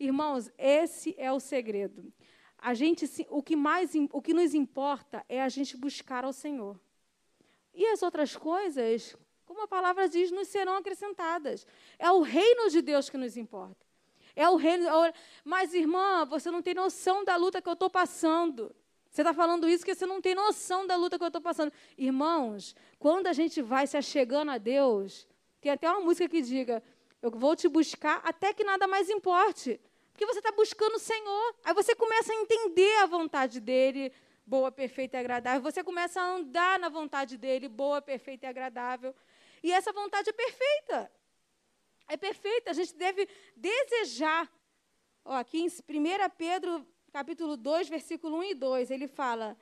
Irmãos, 0.00 0.50
esse 0.56 1.14
é 1.18 1.30
o 1.30 1.38
segredo. 1.38 2.10
A 2.58 2.74
gente, 2.74 3.06
o 3.30 3.42
que 3.42 3.54
mais, 3.54 3.92
o 4.12 4.20
que 4.20 4.34
nos 4.34 4.52
importa 4.54 5.24
é 5.28 5.40
a 5.40 5.48
gente 5.48 5.76
buscar 5.76 6.24
ao 6.24 6.32
Senhor. 6.32 6.78
E 7.72 7.86
as 7.86 8.02
outras 8.02 8.36
coisas, 8.36 9.16
como 9.46 9.62
a 9.62 9.68
palavra 9.68 10.08
diz, 10.08 10.30
nos 10.30 10.48
serão 10.48 10.76
acrescentadas. 10.76 11.66
É 11.98 12.10
o 12.10 12.20
reino 12.20 12.68
de 12.68 12.82
Deus 12.82 13.08
que 13.08 13.16
nos 13.16 13.36
importa. 13.36 13.86
É 14.34 14.48
o 14.48 14.56
reino. 14.56 14.86
Mas, 15.44 15.72
irmã, 15.74 16.24
você 16.24 16.50
não 16.50 16.60
tem 16.60 16.74
noção 16.74 17.24
da 17.24 17.36
luta 17.36 17.62
que 17.62 17.68
eu 17.68 17.74
estou 17.74 17.88
passando. 17.88 18.74
Você 19.10 19.22
está 19.22 19.32
falando 19.32 19.68
isso 19.68 19.80
porque 19.84 19.94
você 19.94 20.06
não 20.06 20.20
tem 20.20 20.34
noção 20.34 20.86
da 20.86 20.96
luta 20.96 21.16
que 21.18 21.24
eu 21.24 21.28
estou 21.28 21.40
passando. 21.40 21.72
Irmãos, 21.96 22.74
quando 22.98 23.26
a 23.26 23.32
gente 23.32 23.62
vai 23.62 23.86
se 23.86 23.96
achegando 23.96 24.50
a 24.50 24.58
Deus, 24.58 25.26
tem 25.60 25.72
até 25.72 25.90
uma 25.90 26.00
música 26.00 26.28
que 26.28 26.42
diga: 26.42 26.82
Eu 27.22 27.30
vou 27.30 27.56
te 27.56 27.68
buscar 27.68 28.20
até 28.24 28.52
que 28.52 28.64
nada 28.64 28.86
mais 28.86 29.08
importe. 29.08 29.80
Porque 30.18 30.34
você 30.34 30.40
está 30.40 30.50
buscando 30.50 30.96
o 30.96 30.98
Senhor. 30.98 31.54
Aí 31.62 31.72
você 31.72 31.94
começa 31.94 32.32
a 32.32 32.34
entender 32.34 32.96
a 32.96 33.06
vontade 33.06 33.60
dele, 33.60 34.12
boa, 34.44 34.72
perfeita 34.72 35.16
e 35.16 35.20
agradável. 35.20 35.62
Você 35.62 35.84
começa 35.84 36.20
a 36.20 36.34
andar 36.34 36.76
na 36.80 36.88
vontade 36.88 37.38
dele, 37.38 37.68
boa, 37.68 38.02
perfeita 38.02 38.46
e 38.46 38.48
agradável. 38.48 39.14
E 39.62 39.70
essa 39.70 39.92
vontade 39.92 40.28
é 40.28 40.32
perfeita. 40.32 41.12
É 42.08 42.16
perfeita. 42.16 42.72
A 42.72 42.74
gente 42.74 42.96
deve 42.96 43.28
desejar. 43.54 44.52
Ó, 45.24 45.34
aqui 45.34 45.60
em 45.60 45.68
1 45.68 45.70
Pedro, 46.36 46.84
capítulo 47.12 47.56
2, 47.56 47.88
versículo 47.88 48.38
1 48.38 48.42
e 48.42 48.54
2, 48.56 48.90
ele 48.90 49.06
fala: 49.06 49.56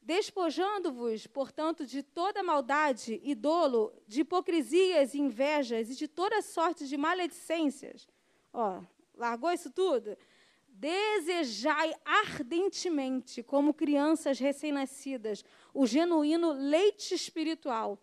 Despojando-vos, 0.00 1.26
portanto, 1.26 1.84
de 1.84 2.02
toda 2.02 2.42
maldade 2.42 3.20
e 3.22 3.34
dolo, 3.34 3.92
de 4.06 4.22
hipocrisias 4.22 5.12
e 5.12 5.18
invejas 5.18 5.90
e 5.90 5.94
de 5.94 6.08
toda 6.08 6.40
sorte 6.40 6.88
de 6.88 6.96
maledicências. 6.96 8.08
Ó, 8.50 8.80
largou 9.20 9.52
isso 9.52 9.70
tudo? 9.70 10.16
Desejai 10.66 11.94
ardentemente, 12.04 13.42
como 13.42 13.74
crianças 13.74 14.38
recém-nascidas, 14.38 15.44
o 15.74 15.86
genuíno 15.86 16.52
leite 16.52 17.14
espiritual 17.14 17.98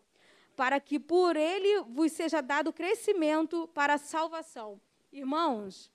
para 0.56 0.80
que 0.80 1.00
por 1.00 1.36
ele 1.36 1.82
vos 1.82 2.12
seja 2.12 2.42
dado 2.42 2.74
crescimento 2.74 3.68
para 3.74 3.96
a 3.96 3.98
salvação. 3.98 4.80
Irmãos, 5.12 5.92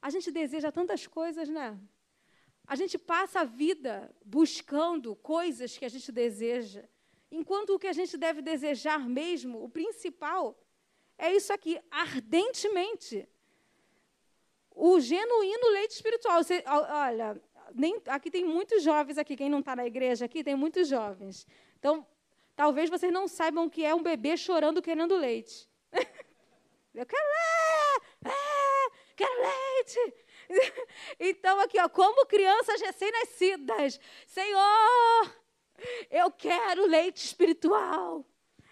a 0.00 0.10
gente 0.10 0.30
deseja 0.30 0.70
tantas 0.70 1.06
coisas, 1.06 1.48
né? 1.48 1.78
A 2.66 2.76
gente 2.76 2.96
passa 2.96 3.40
a 3.40 3.44
vida 3.44 4.14
buscando 4.24 5.16
coisas 5.16 5.76
que 5.76 5.84
a 5.84 5.88
gente 5.88 6.10
deseja, 6.10 6.84
enquanto 7.30 7.70
o 7.70 7.78
que 7.78 7.86
a 7.86 7.92
gente 7.92 8.16
deve 8.16 8.40
desejar 8.40 9.08
mesmo, 9.08 9.62
o 9.62 9.68
principal, 9.68 10.58
é 11.18 11.32
isso 11.32 11.52
aqui, 11.52 11.80
ardentemente. 11.90 13.28
O 14.74 15.00
genuíno 15.00 15.70
leite 15.70 15.92
espiritual. 15.92 16.42
Você, 16.42 16.62
olha, 16.66 17.40
nem, 17.74 18.00
aqui 18.08 18.30
tem 18.30 18.44
muitos 18.44 18.82
jovens 18.82 19.16
aqui, 19.16 19.36
quem 19.36 19.48
não 19.48 19.60
está 19.60 19.74
na 19.76 19.86
igreja 19.86 20.24
aqui, 20.24 20.42
tem 20.42 20.54
muitos 20.54 20.88
jovens. 20.88 21.46
Então, 21.78 22.06
Talvez 22.56 22.88
vocês 22.88 23.12
não 23.12 23.26
saibam 23.26 23.66
o 23.66 23.70
que 23.70 23.84
é 23.84 23.94
um 23.94 24.02
bebê 24.02 24.36
chorando 24.36 24.80
querendo 24.80 25.16
leite. 25.16 25.68
Eu 26.94 27.04
quero 27.04 27.26
leite! 27.26 28.36
É, 28.36 28.90
quero 29.16 29.34
leite! 29.40 30.14
Então, 31.18 31.58
aqui, 31.60 31.80
ó, 31.80 31.88
como 31.88 32.26
crianças 32.26 32.78
recém-nascidas, 32.78 33.98
Senhor, 34.26 35.34
eu 36.10 36.30
quero 36.30 36.86
leite 36.86 37.24
espiritual. 37.24 38.26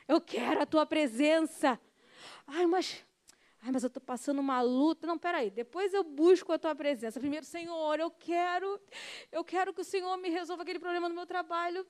Eu 0.06 0.20
quero 0.20 0.60
a 0.60 0.66
tua 0.66 0.84
presença. 0.84 1.80
Ai, 2.46 2.66
mas, 2.66 3.02
mas 3.70 3.84
eu 3.84 3.88
estou 3.88 4.02
passando 4.02 4.40
uma 4.40 4.60
luta. 4.60 5.06
Não, 5.06 5.16
peraí. 5.16 5.50
Depois 5.50 5.94
eu 5.94 6.02
busco 6.02 6.52
a 6.52 6.58
tua 6.58 6.74
presença. 6.74 7.20
Primeiro, 7.20 7.46
Senhor, 7.46 8.00
eu 8.00 8.10
quero, 8.10 8.80
eu 9.30 9.44
quero 9.44 9.72
que 9.72 9.80
o 9.80 9.84
Senhor 9.84 10.16
me 10.16 10.28
resolva 10.28 10.62
aquele 10.62 10.78
problema 10.80 11.08
no 11.08 11.14
meu 11.14 11.26
trabalho 11.26 11.86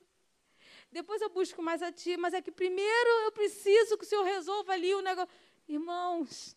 depois 0.93 1.23
eu 1.23 1.31
busco 1.31 1.63
mais 1.63 1.83
a 1.83 1.91
ti, 1.91 2.19
mas 2.19 2.35
é 2.35 2.43
que 2.43 2.53
primeiro 2.53 3.11
eu 3.25 3.33
preciso 3.33 3.97
que 3.97 4.05
o 4.05 4.07
Senhor 4.07 4.25
resolva 4.25 4.75
ali 4.75 4.95
o 4.95 5.01
negócio. 5.01 5.33
Irmãos, 5.67 6.55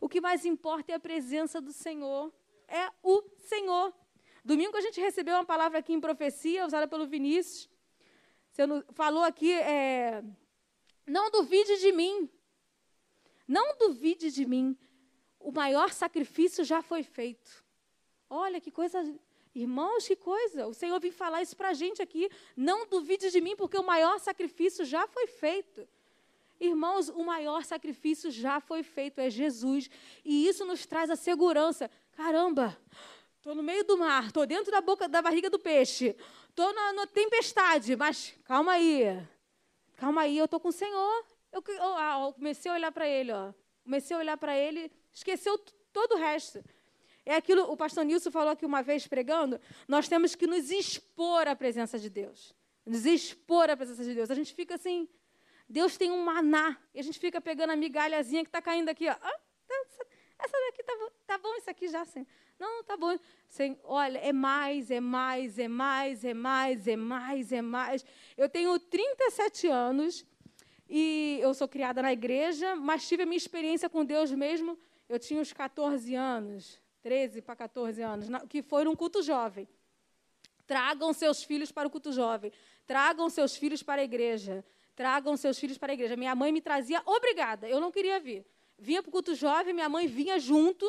o 0.00 0.08
que 0.08 0.20
mais 0.20 0.44
importa 0.44 0.92
é 0.92 0.94
a 0.94 1.00
presença 1.00 1.60
do 1.60 1.72
Senhor. 1.72 2.32
É 2.68 2.88
o 3.02 3.24
Senhor. 3.38 3.92
Domingo 4.44 4.76
a 4.76 4.80
gente 4.80 5.00
recebeu 5.00 5.34
uma 5.34 5.44
palavra 5.44 5.80
aqui 5.80 5.92
em 5.92 6.00
profecia, 6.00 6.64
usada 6.64 6.86
pelo 6.86 7.08
Vinícius. 7.08 7.68
Você 8.52 8.62
falou 8.92 9.24
aqui, 9.24 9.52
é, 9.52 10.22
não 11.04 11.28
duvide 11.28 11.76
de 11.78 11.90
mim. 11.90 12.30
Não 13.50 13.76
duvide 13.76 14.30
de 14.30 14.46
mim. 14.46 14.78
O 15.40 15.50
maior 15.50 15.90
sacrifício 15.90 16.62
já 16.62 16.80
foi 16.80 17.02
feito. 17.02 17.50
Olha 18.28 18.60
que 18.60 18.70
coisa 18.70 18.98
Irmãos, 19.52 20.06
que 20.06 20.14
coisa! 20.14 20.68
O 20.68 20.72
Senhor 20.72 21.00
vem 21.00 21.10
falar 21.10 21.42
isso 21.42 21.56
para 21.56 21.70
a 21.70 21.74
gente 21.74 22.00
aqui. 22.00 22.30
Não 22.56 22.86
duvide 22.86 23.32
de 23.32 23.40
mim, 23.40 23.56
porque 23.56 23.76
o 23.76 23.82
maior 23.82 24.20
sacrifício 24.20 24.84
já 24.84 25.08
foi 25.08 25.26
feito. 25.26 25.88
Irmãos, 26.60 27.08
o 27.08 27.24
maior 27.24 27.64
sacrifício 27.64 28.30
já 28.30 28.60
foi 28.60 28.84
feito, 28.84 29.18
é 29.18 29.28
Jesus. 29.28 29.90
E 30.24 30.46
isso 30.46 30.64
nos 30.64 30.86
traz 30.86 31.10
a 31.10 31.16
segurança. 31.16 31.90
Caramba, 32.12 32.78
estou 33.38 33.56
no 33.56 33.62
meio 33.62 33.82
do 33.82 33.98
mar, 33.98 34.26
estou 34.26 34.46
dentro 34.46 34.70
da 34.70 34.80
boca 34.80 35.08
da 35.08 35.20
barriga 35.20 35.50
do 35.50 35.58
peixe, 35.58 36.14
estou 36.48 36.72
na, 36.72 36.92
na, 36.92 37.06
tempestade, 37.08 37.96
mas 37.96 38.32
calma 38.44 38.72
aí. 38.72 39.20
Calma 39.96 40.20
aí, 40.20 40.38
eu 40.38 40.44
estou 40.44 40.60
com 40.60 40.68
o 40.68 40.72
Senhor. 40.72 41.24
Eu, 41.52 41.62
eu, 41.66 41.98
eu 42.24 42.32
comecei 42.32 42.70
a 42.70 42.74
olhar 42.74 42.92
para 42.92 43.08
ele, 43.08 43.32
ó. 43.32 43.52
Comecei 43.82 44.16
a 44.16 44.20
olhar 44.20 44.36
para 44.36 44.56
ele, 44.56 44.90
esqueceu 45.12 45.58
todo 45.92 46.12
o 46.12 46.18
resto. 46.18 46.62
É 47.24 47.34
aquilo, 47.34 47.70
o 47.70 47.76
pastor 47.76 48.04
Nilson 48.04 48.30
falou 48.30 48.52
aqui 48.52 48.64
uma 48.64 48.82
vez 48.82 49.06
pregando, 49.06 49.60
nós 49.86 50.08
temos 50.08 50.34
que 50.34 50.46
nos 50.46 50.70
expor 50.70 51.46
à 51.46 51.54
presença 51.54 51.98
de 51.98 52.08
Deus. 52.08 52.54
Nos 52.84 53.04
expor 53.04 53.68
à 53.68 53.76
presença 53.76 54.04
de 54.04 54.14
Deus. 54.14 54.30
A 54.30 54.34
gente 54.34 54.54
fica 54.54 54.74
assim, 54.74 55.08
Deus 55.68 55.96
tem 55.96 56.10
um 56.10 56.24
maná, 56.24 56.76
e 56.94 57.00
a 57.00 57.02
gente 57.02 57.18
fica 57.18 57.40
pegando 57.40 57.70
a 57.70 57.76
migalhazinha 57.76 58.42
que 58.42 58.48
está 58.48 58.62
caindo 58.62 58.88
aqui, 58.88 59.08
ó. 59.08 59.12
Ah, 59.12 59.40
tá, 59.68 59.86
essa 60.38 60.56
daqui 60.66 60.82
tá, 60.82 61.10
tá 61.26 61.38
bom, 61.38 61.54
isso 61.56 61.70
aqui 61.70 61.88
já, 61.88 62.04
Senhor. 62.04 62.26
Não, 62.58 62.82
tá 62.84 62.96
bom. 62.96 63.18
Senhor, 63.48 63.78
olha, 63.84 64.18
é 64.18 64.32
mais, 64.32 64.90
é 64.90 65.00
mais, 65.00 65.58
é 65.58 65.68
mais, 65.68 66.24
é 66.24 66.34
mais, 66.34 66.86
é 66.86 66.96
mais, 66.96 67.52
é 67.52 67.62
mais. 67.62 68.04
Eu 68.36 68.48
tenho 68.48 68.78
37 68.78 69.68
anos 69.68 70.24
e 70.92 71.38
eu 71.40 71.54
sou 71.54 71.68
criada 71.68 72.02
na 72.02 72.12
igreja, 72.12 72.74
mas 72.74 73.06
tive 73.06 73.22
a 73.22 73.26
minha 73.26 73.36
experiência 73.36 73.88
com 73.88 74.04
Deus 74.04 74.32
mesmo. 74.32 74.76
Eu 75.08 75.20
tinha 75.20 75.40
uns 75.40 75.52
14 75.52 76.12
anos, 76.16 76.80
13 77.00 77.40
para 77.42 77.54
14 77.54 78.02
anos, 78.02 78.26
que 78.48 78.60
foi 78.60 78.82
num 78.82 78.96
culto 78.96 79.22
jovem. 79.22 79.68
Tragam 80.66 81.12
seus 81.12 81.44
filhos 81.44 81.70
para 81.70 81.86
o 81.86 81.90
culto 81.90 82.12
jovem. 82.12 82.52
Tragam 82.88 83.30
seus 83.30 83.56
filhos 83.56 83.84
para 83.84 84.00
a 84.00 84.04
igreja. 84.04 84.64
Tragam 84.96 85.36
seus 85.36 85.60
filhos 85.60 85.78
para 85.78 85.92
a 85.92 85.94
igreja. 85.94 86.16
Minha 86.16 86.34
mãe 86.34 86.50
me 86.50 86.60
trazia 86.60 87.00
obrigada. 87.06 87.68
Eu 87.68 87.80
não 87.80 87.92
queria 87.92 88.18
vir. 88.18 88.44
Vinha 88.76 89.00
para 89.00 89.10
o 89.10 89.12
culto 89.12 89.34
jovem, 89.34 89.72
minha 89.72 89.88
mãe 89.88 90.08
vinha 90.08 90.40
junto 90.40 90.84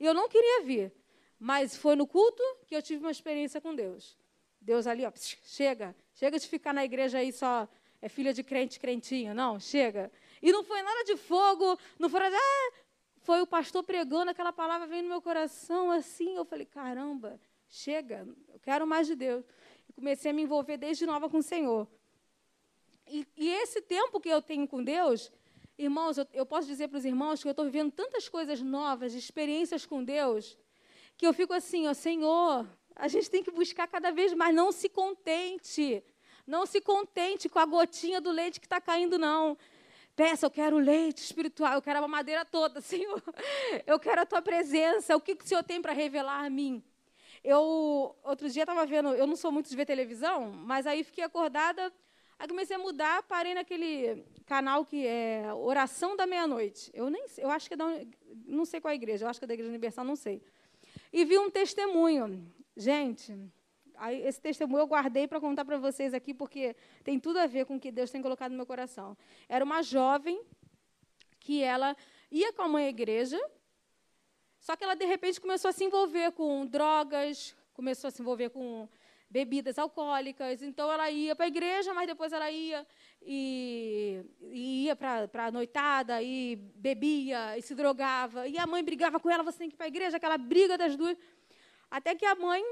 e 0.00 0.06
eu 0.06 0.14
não 0.14 0.28
queria 0.30 0.64
vir. 0.64 0.92
Mas 1.38 1.76
foi 1.76 1.94
no 1.94 2.06
culto 2.06 2.42
que 2.66 2.74
eu 2.74 2.80
tive 2.80 3.04
uma 3.04 3.10
experiência 3.10 3.60
com 3.60 3.74
Deus. 3.74 4.16
Deus 4.60 4.86
ali, 4.86 5.04
ó, 5.04 5.12
chega, 5.44 5.94
chega 6.14 6.38
de 6.38 6.46
ficar 6.46 6.72
na 6.72 6.84
igreja 6.84 7.18
aí 7.18 7.32
só 7.32 7.68
é 8.02 8.08
filha 8.08 8.34
de 8.34 8.42
crente, 8.42 8.80
crentinho. 8.80 9.32
Não, 9.32 9.60
chega. 9.60 10.10
E 10.42 10.50
não 10.50 10.64
foi 10.64 10.82
nada 10.82 11.04
de 11.04 11.16
fogo, 11.16 11.78
não 11.98 12.10
foi 12.10 12.18
nada. 12.18 12.36
Ah, 12.36 12.72
foi 13.20 13.40
o 13.40 13.46
pastor 13.46 13.84
pregando 13.84 14.32
aquela 14.32 14.52
palavra, 14.52 14.88
veio 14.88 15.04
no 15.04 15.08
meu 15.08 15.22
coração 15.22 15.88
assim. 15.92 16.34
Eu 16.34 16.44
falei, 16.44 16.66
caramba, 16.66 17.40
chega, 17.68 18.26
eu 18.52 18.58
quero 18.58 18.84
mais 18.84 19.06
de 19.06 19.14
Deus. 19.14 19.44
E 19.88 19.92
comecei 19.92 20.32
a 20.32 20.34
me 20.34 20.42
envolver 20.42 20.76
desde 20.76 21.06
nova 21.06 21.30
com 21.30 21.38
o 21.38 21.42
Senhor. 21.42 21.86
E, 23.06 23.24
e 23.36 23.48
esse 23.50 23.80
tempo 23.80 24.20
que 24.20 24.28
eu 24.28 24.42
tenho 24.42 24.66
com 24.66 24.82
Deus, 24.82 25.30
irmãos, 25.78 26.18
eu, 26.18 26.26
eu 26.32 26.44
posso 26.44 26.66
dizer 26.66 26.88
para 26.88 26.98
os 26.98 27.04
irmãos 27.04 27.40
que 27.40 27.48
eu 27.48 27.52
estou 27.52 27.64
vivendo 27.64 27.92
tantas 27.92 28.28
coisas 28.28 28.60
novas, 28.60 29.14
experiências 29.14 29.86
com 29.86 30.02
Deus, 30.02 30.58
que 31.16 31.24
eu 31.24 31.32
fico 31.32 31.52
assim, 31.52 31.86
ó, 31.86 31.94
Senhor, 31.94 32.66
a 32.96 33.06
gente 33.06 33.30
tem 33.30 33.44
que 33.44 33.50
buscar 33.52 33.86
cada 33.86 34.10
vez 34.10 34.34
mais, 34.34 34.52
não 34.52 34.72
se 34.72 34.88
contente. 34.88 36.02
Não 36.46 36.66
se 36.66 36.80
contente 36.80 37.48
com 37.48 37.58
a 37.58 37.64
gotinha 37.64 38.20
do 38.20 38.30
leite 38.30 38.60
que 38.60 38.66
está 38.66 38.80
caindo, 38.80 39.18
não. 39.18 39.56
Peça, 40.14 40.44
eu 40.44 40.50
quero 40.50 40.76
leite 40.76 41.18
espiritual, 41.18 41.74
eu 41.74 41.82
quero 41.82 42.04
a 42.04 42.08
madeira 42.08 42.44
toda, 42.44 42.80
Senhor. 42.82 43.22
Eu 43.86 43.98
quero 43.98 44.20
a 44.20 44.26
tua 44.26 44.42
presença. 44.42 45.16
O 45.16 45.20
que, 45.20 45.32
o 45.32 45.46
Senhor 45.46 45.62
tem 45.62 45.80
para 45.80 45.92
revelar 45.92 46.44
a 46.44 46.50
mim? 46.50 46.82
Eu, 47.42 48.14
outro 48.22 48.48
dia, 48.48 48.62
estava 48.62 48.84
vendo, 48.86 49.14
eu 49.14 49.26
não 49.26 49.36
sou 49.36 49.50
muito 49.50 49.68
de 49.68 49.76
ver 49.76 49.86
televisão, 49.86 50.52
mas 50.52 50.86
aí 50.86 51.02
fiquei 51.02 51.24
acordada, 51.24 51.92
aí 52.38 52.46
comecei 52.46 52.76
a 52.76 52.78
mudar, 52.78 53.22
parei 53.24 53.52
naquele 53.52 54.24
canal 54.46 54.84
que 54.84 55.04
é 55.06 55.52
Oração 55.52 56.16
da 56.16 56.24
Meia-Noite. 56.24 56.90
Eu 56.94 57.10
nem 57.10 57.24
eu 57.38 57.50
acho 57.50 57.66
que 57.66 57.74
é 57.74 57.76
da, 57.76 57.86
não 58.46 58.64
sei 58.64 58.80
qual 58.80 58.90
é 58.90 58.94
a 58.94 58.96
igreja, 58.96 59.24
eu 59.24 59.28
acho 59.28 59.40
que 59.40 59.44
é 59.44 59.48
da 59.48 59.54
Igreja 59.54 59.70
Universal, 59.70 60.04
não 60.04 60.14
sei. 60.14 60.40
E 61.12 61.24
vi 61.24 61.38
um 61.38 61.50
testemunho. 61.50 62.46
Gente, 62.76 63.36
Esse 64.10 64.40
testemunho 64.40 64.82
eu 64.82 64.86
guardei 64.86 65.28
para 65.28 65.40
contar 65.40 65.64
para 65.64 65.78
vocês 65.78 66.14
aqui, 66.14 66.32
porque 66.34 66.74
tem 67.04 67.20
tudo 67.20 67.38
a 67.38 67.46
ver 67.46 67.66
com 67.66 67.76
o 67.76 67.80
que 67.80 67.92
Deus 67.92 68.10
tem 68.10 68.22
colocado 68.22 68.50
no 68.50 68.56
meu 68.56 68.66
coração. 68.66 69.16
Era 69.48 69.64
uma 69.64 69.82
jovem 69.82 70.42
que 71.38 71.62
ela 71.62 71.96
ia 72.30 72.52
com 72.52 72.62
a 72.62 72.68
mãe 72.68 72.86
à 72.86 72.88
igreja, 72.88 73.38
só 74.60 74.76
que 74.76 74.84
ela, 74.84 74.94
de 74.94 75.04
repente, 75.04 75.40
começou 75.40 75.68
a 75.68 75.72
se 75.72 75.84
envolver 75.84 76.30
com 76.32 76.64
drogas, 76.64 77.54
começou 77.74 78.08
a 78.08 78.10
se 78.12 78.22
envolver 78.22 78.50
com 78.50 78.88
bebidas 79.28 79.78
alcoólicas. 79.78 80.62
Então, 80.62 80.90
ela 80.92 81.10
ia 81.10 81.34
para 81.34 81.46
a 81.46 81.48
igreja, 81.48 81.92
mas 81.92 82.06
depois 82.06 82.32
ela 82.32 82.48
ia 82.50 82.86
e, 83.20 84.24
e 84.40 84.84
ia 84.84 84.94
para 84.94 85.46
a 85.46 85.50
noitada, 85.50 86.22
e 86.22 86.56
bebia, 86.76 87.58
e 87.58 87.62
se 87.62 87.74
drogava. 87.74 88.46
E 88.46 88.56
a 88.56 88.66
mãe 88.66 88.84
brigava 88.84 89.18
com 89.18 89.28
ela, 89.28 89.42
você 89.42 89.58
tem 89.58 89.68
que 89.68 89.74
ir 89.74 89.76
para 89.78 89.86
a 89.86 89.88
igreja, 89.88 90.16
aquela 90.16 90.38
briga 90.38 90.78
das 90.78 90.94
duas. 90.96 91.16
Até 91.90 92.14
que 92.14 92.24
a 92.24 92.34
mãe 92.36 92.62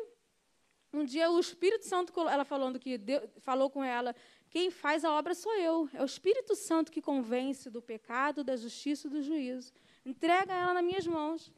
um 0.92 1.04
dia 1.04 1.30
o 1.30 1.38
Espírito 1.38 1.86
Santo, 1.86 2.12
ela 2.28 2.44
falando 2.44 2.78
que 2.78 2.98
Deus, 2.98 3.28
falou 3.38 3.70
com 3.70 3.82
ela, 3.82 4.14
quem 4.48 4.70
faz 4.70 5.04
a 5.04 5.12
obra 5.12 5.34
sou 5.34 5.54
eu. 5.56 5.88
É 5.94 6.02
o 6.02 6.04
Espírito 6.04 6.56
Santo 6.56 6.90
que 6.90 7.00
convence 7.00 7.70
do 7.70 7.80
pecado, 7.80 8.42
da 8.42 8.56
justiça 8.56 9.06
e 9.06 9.10
do 9.10 9.22
juízo. 9.22 9.72
Entrega 10.04 10.52
ela 10.52 10.74
nas 10.74 10.84
minhas 10.84 11.06
mãos. 11.06 11.52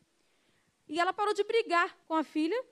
E 0.87 1.01
ela 1.01 1.13
parou 1.13 1.33
de 1.33 1.43
brigar 1.45 1.97
com 2.07 2.15
a 2.15 2.23
filha 2.23 2.63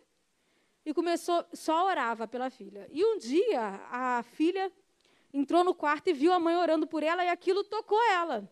e 0.84 0.92
começou, 0.92 1.44
só 1.54 1.86
orava 1.86 2.28
pela 2.28 2.50
filha. 2.50 2.86
E 2.90 3.02
um 3.04 3.16
dia 3.16 3.80
a 3.90 4.22
filha 4.22 4.70
entrou 5.32 5.64
no 5.64 5.74
quarto 5.74 6.08
e 6.08 6.12
viu 6.12 6.32
a 6.32 6.38
mãe 6.38 6.56
orando 6.56 6.86
por 6.86 7.02
ela 7.02 7.24
e 7.24 7.28
aquilo 7.28 7.64
tocou 7.64 8.02
ela. 8.10 8.50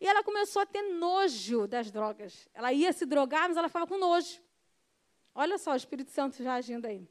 E 0.00 0.06
ela 0.06 0.24
começou 0.24 0.62
a 0.62 0.66
ter 0.66 0.82
nojo 0.82 1.68
das 1.68 1.90
drogas. 1.90 2.48
Ela 2.54 2.72
ia 2.72 2.92
se 2.92 3.06
drogar, 3.06 3.48
mas 3.48 3.56
ela 3.56 3.68
falava 3.68 3.88
com 3.88 3.98
nojo. 3.98 4.40
Olha 5.34 5.58
só 5.58 5.72
o 5.72 5.76
Espírito 5.76 6.10
Santo 6.10 6.42
já 6.42 6.54
agindo 6.54 6.86
aí. 6.86 7.08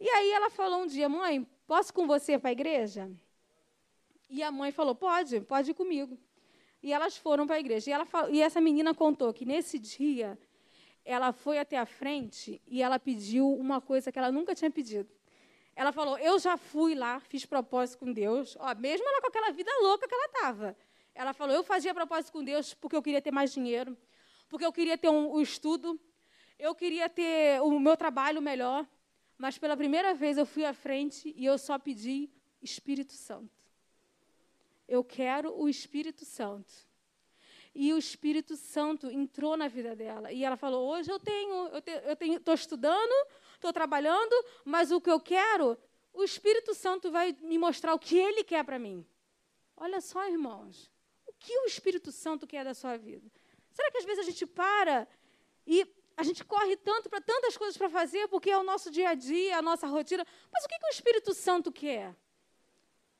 E 0.00 0.08
aí 0.08 0.30
ela 0.32 0.50
falou 0.50 0.82
um 0.82 0.86
dia, 0.86 1.08
mãe, 1.08 1.46
posso 1.66 1.92
com 1.92 2.06
você 2.06 2.38
para 2.38 2.50
a 2.50 2.52
igreja? 2.52 3.10
E 4.30 4.42
a 4.42 4.50
mãe 4.50 4.70
falou, 4.70 4.94
pode, 4.94 5.40
pode 5.40 5.70
ir 5.70 5.74
comigo. 5.74 6.18
E 6.82 6.92
elas 6.92 7.16
foram 7.16 7.46
para 7.46 7.56
a 7.56 7.60
igreja. 7.60 7.90
E, 7.90 7.92
ela, 7.92 8.06
e 8.30 8.40
essa 8.40 8.60
menina 8.60 8.94
contou 8.94 9.32
que 9.32 9.44
nesse 9.44 9.78
dia 9.78 10.38
ela 11.04 11.32
foi 11.32 11.58
até 11.58 11.78
a 11.78 11.86
frente 11.86 12.60
e 12.66 12.82
ela 12.82 12.98
pediu 12.98 13.48
uma 13.48 13.80
coisa 13.80 14.12
que 14.12 14.18
ela 14.18 14.30
nunca 14.30 14.54
tinha 14.54 14.70
pedido. 14.70 15.08
Ela 15.74 15.90
falou: 15.90 16.18
Eu 16.18 16.38
já 16.38 16.56
fui 16.56 16.94
lá, 16.94 17.18
fiz 17.20 17.46
propósito 17.46 18.00
com 18.00 18.12
Deus, 18.12 18.56
ó, 18.60 18.74
mesmo 18.74 19.08
ela 19.08 19.20
com 19.20 19.28
aquela 19.28 19.50
vida 19.50 19.70
louca 19.80 20.06
que 20.06 20.14
ela 20.14 20.26
estava. 20.26 20.76
Ela 21.14 21.32
falou: 21.32 21.54
Eu 21.54 21.64
fazia 21.64 21.94
propósito 21.94 22.32
com 22.32 22.44
Deus 22.44 22.74
porque 22.74 22.94
eu 22.94 23.02
queria 23.02 23.22
ter 23.22 23.30
mais 23.30 23.52
dinheiro, 23.52 23.96
porque 24.48 24.66
eu 24.66 24.72
queria 24.72 24.98
ter 24.98 25.08
um, 25.08 25.36
um 25.36 25.40
estudo, 25.40 25.98
eu 26.58 26.74
queria 26.74 27.08
ter 27.08 27.62
o 27.62 27.80
meu 27.80 27.96
trabalho 27.96 28.42
melhor, 28.42 28.86
mas 29.38 29.56
pela 29.56 29.76
primeira 29.76 30.12
vez 30.12 30.36
eu 30.36 30.44
fui 30.44 30.64
à 30.64 30.74
frente 30.74 31.32
e 31.36 31.46
eu 31.46 31.56
só 31.56 31.78
pedi 31.78 32.28
Espírito 32.60 33.12
Santo. 33.12 33.62
Eu 34.88 35.04
quero 35.04 35.56
o 35.56 35.68
Espírito 35.68 36.24
Santo. 36.24 36.72
E 37.74 37.92
o 37.92 37.98
Espírito 37.98 38.56
Santo 38.56 39.08
entrou 39.08 39.56
na 39.56 39.68
vida 39.68 39.94
dela. 39.94 40.32
E 40.32 40.44
ela 40.44 40.56
falou: 40.56 40.90
Hoje 40.90 41.12
eu 41.12 41.20
tenho, 41.20 41.68
eu 41.68 42.36
estou 42.36 42.54
estudando, 42.54 43.12
estou 43.54 43.72
trabalhando, 43.72 44.34
mas 44.64 44.90
o 44.90 45.00
que 45.00 45.10
eu 45.10 45.20
quero, 45.20 45.78
o 46.12 46.24
Espírito 46.24 46.74
Santo 46.74 47.10
vai 47.10 47.36
me 47.40 47.56
mostrar 47.56 47.94
o 47.94 47.98
que 47.98 48.18
ele 48.18 48.42
quer 48.42 48.64
para 48.64 48.78
mim. 48.78 49.06
Olha 49.76 50.00
só, 50.00 50.26
irmãos, 50.26 50.90
o 51.26 51.32
que 51.34 51.56
o 51.60 51.66
Espírito 51.66 52.10
Santo 52.10 52.46
quer 52.46 52.64
da 52.64 52.74
sua 52.74 52.96
vida? 52.96 53.30
Será 53.70 53.92
que 53.92 53.98
às 53.98 54.04
vezes 54.04 54.26
a 54.26 54.28
gente 54.28 54.44
para 54.44 55.06
e 55.64 55.86
a 56.18 56.24
gente 56.24 56.44
corre 56.44 56.76
tanto 56.76 57.08
para 57.08 57.20
tantas 57.20 57.56
coisas 57.56 57.76
para 57.76 57.88
fazer, 57.88 58.26
porque 58.26 58.50
é 58.50 58.58
o 58.58 58.64
nosso 58.64 58.90
dia 58.90 59.10
a 59.10 59.14
dia, 59.14 59.56
a 59.56 59.62
nossa 59.62 59.86
rotina. 59.86 60.26
Mas 60.52 60.64
o 60.64 60.68
que, 60.68 60.76
que 60.76 60.86
o 60.86 60.90
Espírito 60.90 61.32
Santo 61.32 61.70
quer? 61.70 62.12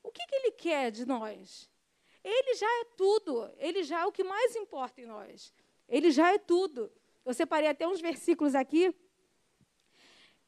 O 0.03 0.11
que, 0.11 0.27
que 0.27 0.35
ele 0.35 0.51
quer 0.51 0.91
de 0.91 1.07
nós? 1.07 1.71
Ele 2.25 2.57
já 2.57 2.67
é 2.81 2.85
tudo. 2.97 3.49
Ele 3.59 3.85
já 3.85 4.01
é 4.01 4.05
o 4.05 4.11
que 4.11 4.25
mais 4.25 4.57
importa 4.57 5.01
em 5.01 5.07
nós. 5.07 5.55
Ele 5.89 6.11
já 6.11 6.35
é 6.35 6.39
tudo. 6.39 6.91
Eu 7.25 7.33
separei 7.33 7.69
até 7.69 7.87
uns 7.87 8.01
versículos 8.01 8.57
aqui. 8.57 8.93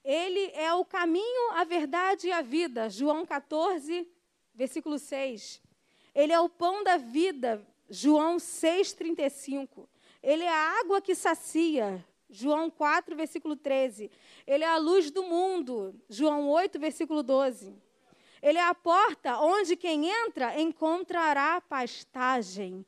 Ele 0.02 0.50
é 0.52 0.74
o 0.74 0.84
caminho, 0.84 1.52
a 1.52 1.62
verdade 1.62 2.26
e 2.26 2.32
a 2.32 2.42
vida. 2.42 2.90
João 2.90 3.24
14, 3.24 4.10
versículo 4.52 4.98
6. 4.98 5.62
Ele 6.12 6.32
é 6.32 6.40
o 6.40 6.48
pão 6.48 6.82
da 6.82 6.96
vida. 6.96 7.64
João 7.88 8.40
6, 8.40 8.92
35. 8.94 9.88
Ele 10.20 10.42
é 10.42 10.52
a 10.52 10.80
água 10.80 11.00
que 11.00 11.14
sacia. 11.14 12.04
João 12.30 12.70
4, 12.70 13.16
versículo 13.16 13.56
13. 13.56 14.10
Ele 14.46 14.64
é 14.64 14.68
a 14.68 14.78
luz 14.78 15.10
do 15.10 15.22
mundo. 15.22 15.94
João 16.08 16.48
8, 16.48 16.78
versículo 16.78 17.22
12. 17.22 17.74
Ele 18.42 18.58
é 18.58 18.66
a 18.66 18.74
porta 18.74 19.38
onde 19.38 19.76
quem 19.76 20.08
entra 20.08 20.58
encontrará 20.60 21.60
pastagem. 21.60 22.86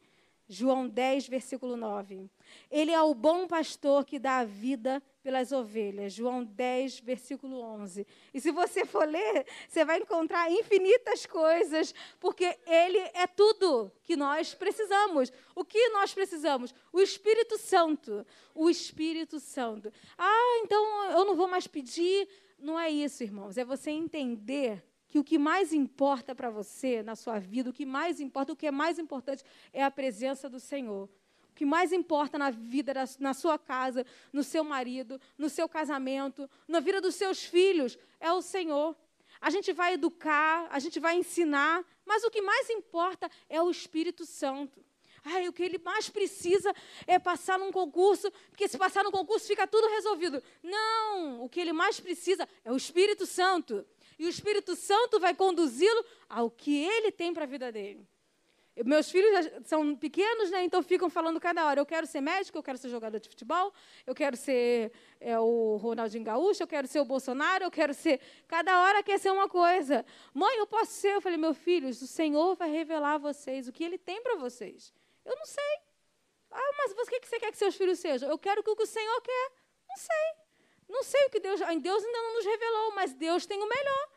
João 0.49 0.89
10, 0.89 1.29
versículo 1.29 1.77
9. 1.77 2.29
Ele 2.71 2.91
é 2.91 3.01
o 3.01 3.15
bom 3.15 3.47
pastor 3.47 4.05
que 4.05 4.19
dá 4.19 4.39
a 4.39 4.45
vida 4.45 5.03
pelas 5.23 5.53
ovelhas. 5.53 6.13
João 6.13 6.45
10, 6.45 7.01
versículo 7.01 7.61
11. 7.61 8.07
E 8.35 8.41
se 8.41 8.51
você 8.51 8.85
for 8.85 9.07
ler, 9.07 9.47
você 9.69 9.85
vai 9.85 9.99
encontrar 9.99 10.51
infinitas 10.51 11.25
coisas, 11.25 11.95
porque 12.19 12.59
Ele 12.67 12.99
é 13.15 13.27
tudo 13.27 13.91
que 14.03 14.17
nós 14.17 14.55
precisamos. 14.55 15.33
O 15.55 15.65
que 15.65 15.89
nós 15.91 16.13
precisamos? 16.13 16.75
O 16.93 17.01
Espírito 17.01 17.57
Santo. 17.57 18.27
O 18.55 18.69
Espírito 18.69 19.39
Santo. 19.41 19.93
Ah, 20.19 20.61
então 20.65 21.11
eu 21.13 21.25
não 21.25 21.35
vou 21.35 21.49
mais 21.49 21.67
pedir. 21.67 22.29
Não 22.59 22.79
é 22.79 22.91
isso, 22.91 23.23
irmãos. 23.23 23.57
É 23.57 23.65
você 23.65 23.91
entender 23.91 24.85
que 25.13 25.19
o 25.19 25.25
que 25.25 25.37
mais 25.37 25.75
importa 25.75 26.35
para 26.35 26.49
você 26.49 27.03
na 27.03 27.15
sua 27.15 27.39
vida, 27.39 27.69
o 27.69 27.73
que 27.73 27.85
mais 27.85 28.19
importa, 28.19 28.55
o 28.55 28.57
que 28.57 28.67
é 28.67 28.71
mais 28.71 28.99
importante 28.99 29.45
é 29.71 29.85
a 29.85 29.91
presença 29.91 30.49
do 30.49 30.59
Senhor. 30.59 31.07
O 31.51 31.55
que 31.55 31.67
mais 31.67 31.93
importa 31.93 32.39
na 32.39 32.49
vida, 32.49 32.95
na 33.21 33.35
sua 33.35 33.59
casa, 33.59 34.07
no 34.33 34.43
seu 34.43 34.65
marido, 34.65 35.21
no 35.37 35.51
seu 35.51 35.69
casamento, 35.69 36.49
na 36.67 36.81
vida 36.81 36.99
dos 36.99 37.15
seus 37.15 37.45
filhos, 37.45 37.99
é 38.19 38.33
o 38.33 38.41
Senhor. 38.41 38.97
A 39.39 39.51
gente 39.51 39.71
vai 39.75 39.93
educar, 39.93 40.67
a 40.71 40.79
gente 40.79 40.99
vai 40.99 41.15
ensinar, 41.15 41.85
mas 42.07 42.25
o 42.25 42.31
que 42.31 42.41
mais 42.41 42.71
importa 42.71 43.31
é 43.51 43.61
o 43.61 43.71
Espírito 43.71 44.25
Santo. 44.25 44.83
Ai, 45.23 45.47
o 45.47 45.53
que 45.53 45.63
ele 45.63 45.79
mais 45.79 46.09
precisa 46.09 46.75
é 47.07 47.19
passar 47.19 47.59
num 47.59 47.71
concurso, 47.71 48.33
porque 48.49 48.67
se 48.67 48.79
passar 48.79 49.05
no 49.05 49.13
concurso 49.13 49.47
fica 49.47 49.67
tudo 49.67 49.89
resolvido. 49.89 50.43
Não, 50.63 51.45
o 51.45 51.51
que 51.51 51.61
ele 51.61 51.75
mais 51.75 52.01
precisa 52.01 52.49
é 52.65 52.73
o 52.73 52.77
Espírito 52.77 53.27
Santo. 53.27 53.87
E 54.19 54.27
o 54.27 54.29
Espírito 54.29 54.77
Santo 54.77 55.19
vai 55.19 55.35
conduzi-lo 55.35 56.05
ao 56.29 56.51
que 56.51 56.85
ele 56.85 57.11
tem 57.11 57.33
para 57.33 57.45
a 57.45 57.47
vida 57.47 57.71
dele. 57.73 58.07
Meus 58.87 59.11
filhos 59.11 59.51
são 59.67 59.95
pequenos, 59.95 60.51
né? 60.51 60.65
Então 60.65 60.83
ficam 60.83 61.11
falando 61.11 61.39
cada 61.39 61.67
hora: 61.67 61.79
eu 61.79 61.85
quero 61.85 62.07
ser 62.07 62.23
médico, 62.23 62.57
eu 62.57 62.63
quero 62.63 62.79
ser 62.79 62.89
jogador 62.89 63.21
de 63.21 63.29
futebol, 63.29 63.73
eu 64.07 64.15
quero 64.15 64.35
ser 64.35 64.91
é, 65.21 65.39
o 65.39 65.77
Ronaldinho 65.77 66.25
Gaúcho, 66.25 66.63
eu 66.63 66.67
quero 66.67 66.89
ser 66.89 66.99
o 66.99 67.05
Bolsonaro, 67.05 67.65
eu 67.65 67.71
quero 67.71 67.93
ser. 67.93 68.19
Cada 68.49 68.83
hora 68.83 69.03
quer 69.03 69.19
ser 69.19 69.31
uma 69.31 69.47
coisa. 69.47 70.07
Mãe, 70.33 70.57
eu 70.57 70.67
posso 70.67 70.93
ser? 70.93 71.15
Eu 71.15 71.21
falei: 71.21 71.37
meu 71.37 71.53
filhos, 71.53 72.01
o 72.01 72.07
Senhor 72.07 72.55
vai 72.55 72.71
revelar 72.71 73.15
a 73.15 73.19
vocês 73.19 73.69
o 73.69 73.73
que 73.73 73.85
Ele 73.85 73.99
tem 73.99 74.23
para 74.23 74.37
vocês. 74.37 74.91
Eu 75.23 75.37
não 75.37 75.45
sei. 75.45 75.79
Ah, 76.51 76.73
mas 76.79 76.93
o 76.93 77.07
que 77.07 77.27
você 77.27 77.39
quer 77.39 77.51
que 77.51 77.59
seus 77.59 77.77
filhos 77.77 77.99
sejam? 77.99 78.31
Eu 78.31 78.39
quero 78.39 78.63
o 78.63 78.65
que 78.65 78.83
o 78.83 78.87
Senhor 78.87 79.21
quer. 79.21 79.53
Não 79.87 79.97
sei. 79.97 80.42
Não 80.93 81.03
sei 81.03 81.25
o 81.25 81.31
que 81.31 81.41
Deus. 81.41 81.59
Deus 81.59 82.05
ainda 82.05 82.23
não 82.23 82.35
nos 82.35 82.45
revelou, 82.45 82.95
mas 82.95 83.15
Deus 83.15 83.47
tem 83.47 83.59
o 83.63 83.69
melhor. 83.69 84.09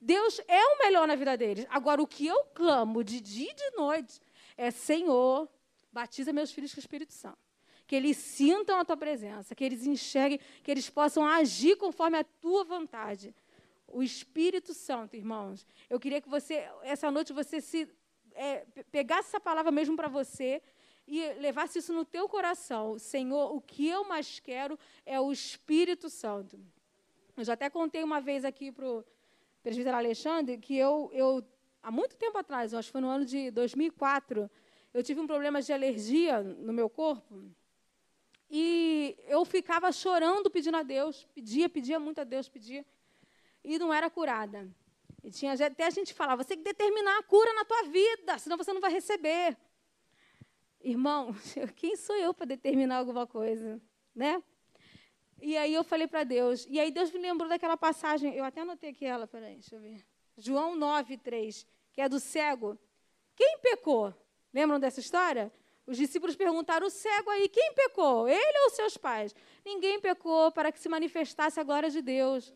Deus 0.00 0.40
é 0.46 0.64
o 0.64 0.78
melhor 0.78 1.08
na 1.08 1.16
vida 1.16 1.36
deles. 1.36 1.66
Agora, 1.68 2.00
o 2.00 2.06
que 2.06 2.26
eu 2.26 2.44
clamo 2.54 3.02
de 3.02 3.20
dia 3.20 3.50
e 3.50 3.54
de 3.54 3.76
noite 3.76 4.20
é: 4.56 4.70
Senhor, 4.70 5.48
batiza 5.92 6.32
meus 6.32 6.52
filhos 6.52 6.72
com 6.72 6.78
o 6.78 6.80
Espírito 6.80 7.12
Santo. 7.12 7.38
Que 7.86 7.96
eles 7.96 8.16
sintam 8.16 8.78
a 8.78 8.84
tua 8.84 8.96
presença, 8.96 9.54
que 9.54 9.64
eles 9.64 9.84
enxerguem, 9.86 10.38
que 10.62 10.70
eles 10.70 10.88
possam 10.88 11.26
agir 11.26 11.76
conforme 11.76 12.16
a 12.18 12.24
tua 12.24 12.64
vontade. 12.64 13.34
O 13.88 14.02
Espírito 14.02 14.72
Santo, 14.72 15.16
irmãos. 15.16 15.66
Eu 15.90 15.98
queria 15.98 16.20
que 16.20 16.28
você, 16.28 16.66
essa 16.82 17.10
noite, 17.10 17.32
você 17.32 17.60
se 17.60 17.88
é, 18.34 18.64
pegasse 18.90 19.28
essa 19.28 19.40
palavra 19.40 19.70
mesmo 19.70 19.96
para 19.96 20.08
você 20.08 20.62
e 21.06 21.32
levasse 21.34 21.78
isso 21.78 21.92
no 21.92 22.04
teu 22.04 22.28
coração. 22.28 22.98
Senhor, 22.98 23.54
o 23.54 23.60
que 23.60 23.88
eu 23.88 24.04
mais 24.04 24.40
quero 24.40 24.78
é 25.04 25.20
o 25.20 25.30
Espírito 25.30 26.08
Santo. 26.08 26.58
Eu 27.36 27.44
já 27.44 27.54
até 27.54 27.68
contei 27.68 28.02
uma 28.02 28.20
vez 28.20 28.44
aqui 28.44 28.72
para 28.72 28.86
o 28.86 29.04
presbítero 29.62 29.96
Alexandre, 29.96 30.58
que 30.58 30.76
eu, 30.76 31.10
eu, 31.12 31.44
há 31.82 31.90
muito 31.90 32.16
tempo 32.16 32.38
atrás, 32.38 32.72
acho 32.72 32.88
que 32.88 32.92
foi 32.92 33.00
no 33.00 33.08
ano 33.08 33.24
de 33.24 33.50
2004, 33.50 34.50
eu 34.92 35.02
tive 35.02 35.20
um 35.20 35.26
problema 35.26 35.60
de 35.60 35.72
alergia 35.72 36.42
no 36.42 36.72
meu 36.72 36.88
corpo. 36.88 37.42
E 38.50 39.16
eu 39.26 39.44
ficava 39.44 39.90
chorando 39.90 40.50
pedindo 40.50 40.76
a 40.76 40.82
Deus, 40.82 41.26
pedia, 41.34 41.68
pedia 41.68 41.98
muito 41.98 42.20
a 42.20 42.24
Deus, 42.24 42.48
pedia, 42.48 42.84
e 43.64 43.78
não 43.78 43.92
era 43.92 44.08
curada. 44.08 44.70
E 45.24 45.30
tinha 45.30 45.54
até 45.54 45.86
a 45.86 45.90
gente 45.90 46.14
falava, 46.14 46.42
você 46.42 46.50
tem 46.50 46.58
que 46.58 46.64
determinar 46.64 47.18
a 47.18 47.22
cura 47.22 47.52
na 47.54 47.64
tua 47.64 47.84
vida, 47.84 48.38
senão 48.38 48.56
você 48.56 48.72
não 48.72 48.80
vai 48.80 48.92
receber. 48.92 49.56
Irmão, 50.84 51.34
quem 51.76 51.96
sou 51.96 52.14
eu 52.16 52.34
para 52.34 52.44
determinar 52.44 52.98
alguma 52.98 53.26
coisa, 53.26 53.80
né? 54.14 54.42
E 55.40 55.56
aí 55.56 55.72
eu 55.72 55.82
falei 55.82 56.06
para 56.06 56.24
Deus. 56.24 56.66
E 56.68 56.78
aí 56.78 56.90
Deus 56.90 57.10
me 57.10 57.18
lembrou 57.18 57.48
daquela 57.48 57.76
passagem. 57.76 58.34
Eu 58.34 58.44
até 58.44 58.60
anotei 58.60 58.90
aqui 58.90 59.04
ela, 59.04 59.26
peraí, 59.26 59.54
deixa 59.54 59.74
eu 59.74 59.80
ver. 59.80 60.04
João 60.36 60.76
9, 60.76 61.16
3, 61.16 61.66
que 61.92 62.00
é 62.00 62.08
do 62.08 62.20
cego. 62.20 62.78
Quem 63.34 63.58
pecou? 63.60 64.14
Lembram 64.52 64.78
dessa 64.78 65.00
história? 65.00 65.50
Os 65.86 65.96
discípulos 65.96 66.36
perguntaram: 66.36 66.86
o 66.86 66.90
cego 66.90 67.30
aí, 67.30 67.48
quem 67.48 67.72
pecou? 67.74 68.28
Ele 68.28 68.58
ou 68.64 68.70
seus 68.70 68.96
pais? 68.96 69.34
Ninguém 69.64 70.00
pecou 70.00 70.52
para 70.52 70.70
que 70.70 70.78
se 70.78 70.88
manifestasse 70.88 71.58
a 71.58 71.62
glória 71.62 71.90
de 71.90 72.02
Deus. 72.02 72.52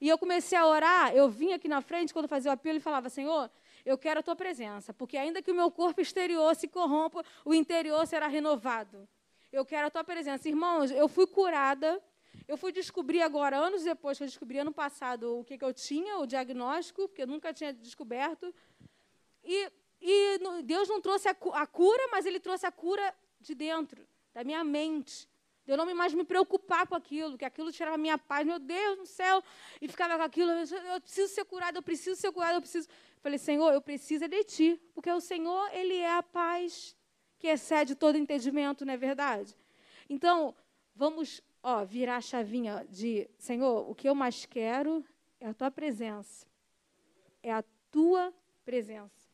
E 0.00 0.08
eu 0.08 0.18
comecei 0.18 0.56
a 0.56 0.66
orar, 0.66 1.14
eu 1.14 1.28
vinha 1.28 1.56
aqui 1.56 1.68
na 1.68 1.80
frente 1.80 2.12
quando 2.12 2.28
fazia 2.28 2.50
o 2.50 2.54
apelo 2.54 2.78
e 2.78 2.80
falava: 2.80 3.08
Senhor, 3.08 3.50
eu 3.90 3.96
quero 3.96 4.20
a 4.20 4.22
tua 4.22 4.36
presença, 4.36 4.92
porque 4.92 5.16
ainda 5.16 5.42
que 5.42 5.50
o 5.50 5.54
meu 5.54 5.70
corpo 5.70 6.00
exterior 6.00 6.54
se 6.54 6.68
corrompa, 6.68 7.24
o 7.44 7.54
interior 7.54 8.06
será 8.06 8.28
renovado. 8.28 9.08
Eu 9.50 9.64
quero 9.64 9.86
a 9.86 9.90
tua 9.90 10.04
presença. 10.04 10.48
Irmãos, 10.48 10.90
eu 10.90 11.08
fui 11.08 11.26
curada 11.26 11.90
eu 12.46 12.56
fui 12.56 12.72
descobrir 12.72 13.20
agora, 13.20 13.58
anos 13.58 13.84
depois 13.84 14.16
que 14.16 14.24
eu 14.24 14.26
descobri 14.26 14.58
ano 14.58 14.72
passado 14.72 15.38
o 15.38 15.44
que, 15.44 15.58
que 15.58 15.64
eu 15.64 15.72
tinha, 15.72 16.18
o 16.18 16.26
diagnóstico, 16.26 17.08
porque 17.08 17.22
eu 17.22 17.26
nunca 17.26 17.52
tinha 17.52 17.72
descoberto. 17.72 18.54
E, 19.44 19.70
e 20.00 20.38
Deus 20.64 20.88
não 20.88 21.00
trouxe 21.00 21.28
a, 21.28 21.36
a 21.52 21.66
cura, 21.66 22.08
mas 22.10 22.24
Ele 22.24 22.40
trouxe 22.40 22.64
a 22.66 22.72
cura 22.72 23.14
de 23.40 23.54
dentro, 23.54 24.06
da 24.32 24.44
minha 24.44 24.64
mente. 24.64 25.28
De 25.68 25.72
eu 25.72 25.76
não 25.76 25.94
mais 25.94 26.14
me 26.14 26.24
preocupar 26.24 26.86
com 26.86 26.94
aquilo, 26.94 27.36
que 27.36 27.44
aquilo 27.44 27.70
tirava 27.70 27.96
a 27.96 27.98
minha 27.98 28.16
paz, 28.16 28.46
meu 28.46 28.58
Deus 28.58 28.96
do 29.00 29.04
céu, 29.04 29.44
e 29.82 29.86
ficava 29.86 30.16
com 30.16 30.22
aquilo, 30.22 30.50
eu 30.50 30.98
preciso 30.98 31.28
ser 31.30 31.44
curado, 31.44 31.76
eu 31.76 31.82
preciso 31.82 32.18
ser 32.18 32.32
curado, 32.32 32.54
eu 32.54 32.62
preciso. 32.62 32.88
Falei, 33.20 33.38
Senhor, 33.38 33.70
eu 33.74 33.82
preciso 33.82 34.26
de 34.26 34.44
ti, 34.44 34.80
porque 34.94 35.10
o 35.12 35.20
Senhor, 35.20 35.68
Ele 35.74 35.96
é 35.96 36.10
a 36.10 36.22
paz 36.22 36.96
que 37.38 37.48
excede 37.48 37.94
todo 37.94 38.16
entendimento, 38.16 38.86
não 38.86 38.94
é 38.94 38.96
verdade? 38.96 39.54
Então, 40.08 40.54
vamos 40.94 41.42
ó, 41.62 41.84
virar 41.84 42.16
a 42.16 42.22
chavinha 42.22 42.86
de 42.88 43.28
Senhor, 43.36 43.90
o 43.90 43.94
que 43.94 44.08
eu 44.08 44.14
mais 44.14 44.46
quero 44.46 45.04
é 45.38 45.48
a 45.48 45.52
tua 45.52 45.70
presença. 45.70 46.46
É 47.42 47.52
a 47.52 47.62
tua 47.90 48.32
presença. 48.64 49.28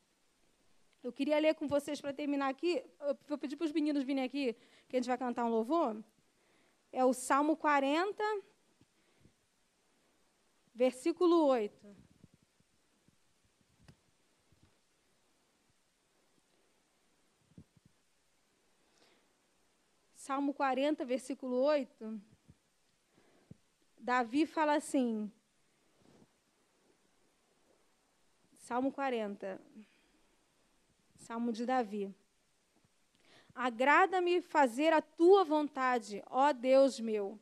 Eu 1.01 1.13
queria 1.13 1.39
ler 1.39 1.55
com 1.55 1.65
vocês 1.65 2.01
para 2.01 2.11
terminar 2.11 2.49
aqui. 2.49 2.83
Eu 2.99 3.17
vou 3.25 3.37
pedir 3.37 3.55
para 3.55 3.67
os 3.67 3.71
meninos 3.71 4.03
virem 4.03 4.25
aqui, 4.25 4.53
que 4.89 4.97
a 4.97 4.99
gente 4.99 5.07
vai 5.07 5.17
cantar 5.17 5.45
um 5.45 5.49
louvor. 5.49 6.03
É 6.95 7.03
o 7.03 7.11
Salmo 7.11 7.57
40, 7.57 8.23
versículo 10.73 11.45
8. 11.47 11.93
Salmo 20.15 20.53
40, 20.53 21.03
versículo 21.03 21.57
8, 21.57 22.21
Davi 23.99 24.45
fala 24.45 24.75
assim. 24.75 25.29
Salmo 28.57 28.89
40. 28.89 29.59
Salmo 31.17 31.51
de 31.51 31.65
Davi. 31.65 32.15
Agrada-me 33.55 34.41
fazer 34.41 34.91
a 34.93 35.01
tua 35.01 35.43
vontade, 35.43 36.21
ó 36.29 36.51
Deus 36.51 36.99
meu. 36.99 37.39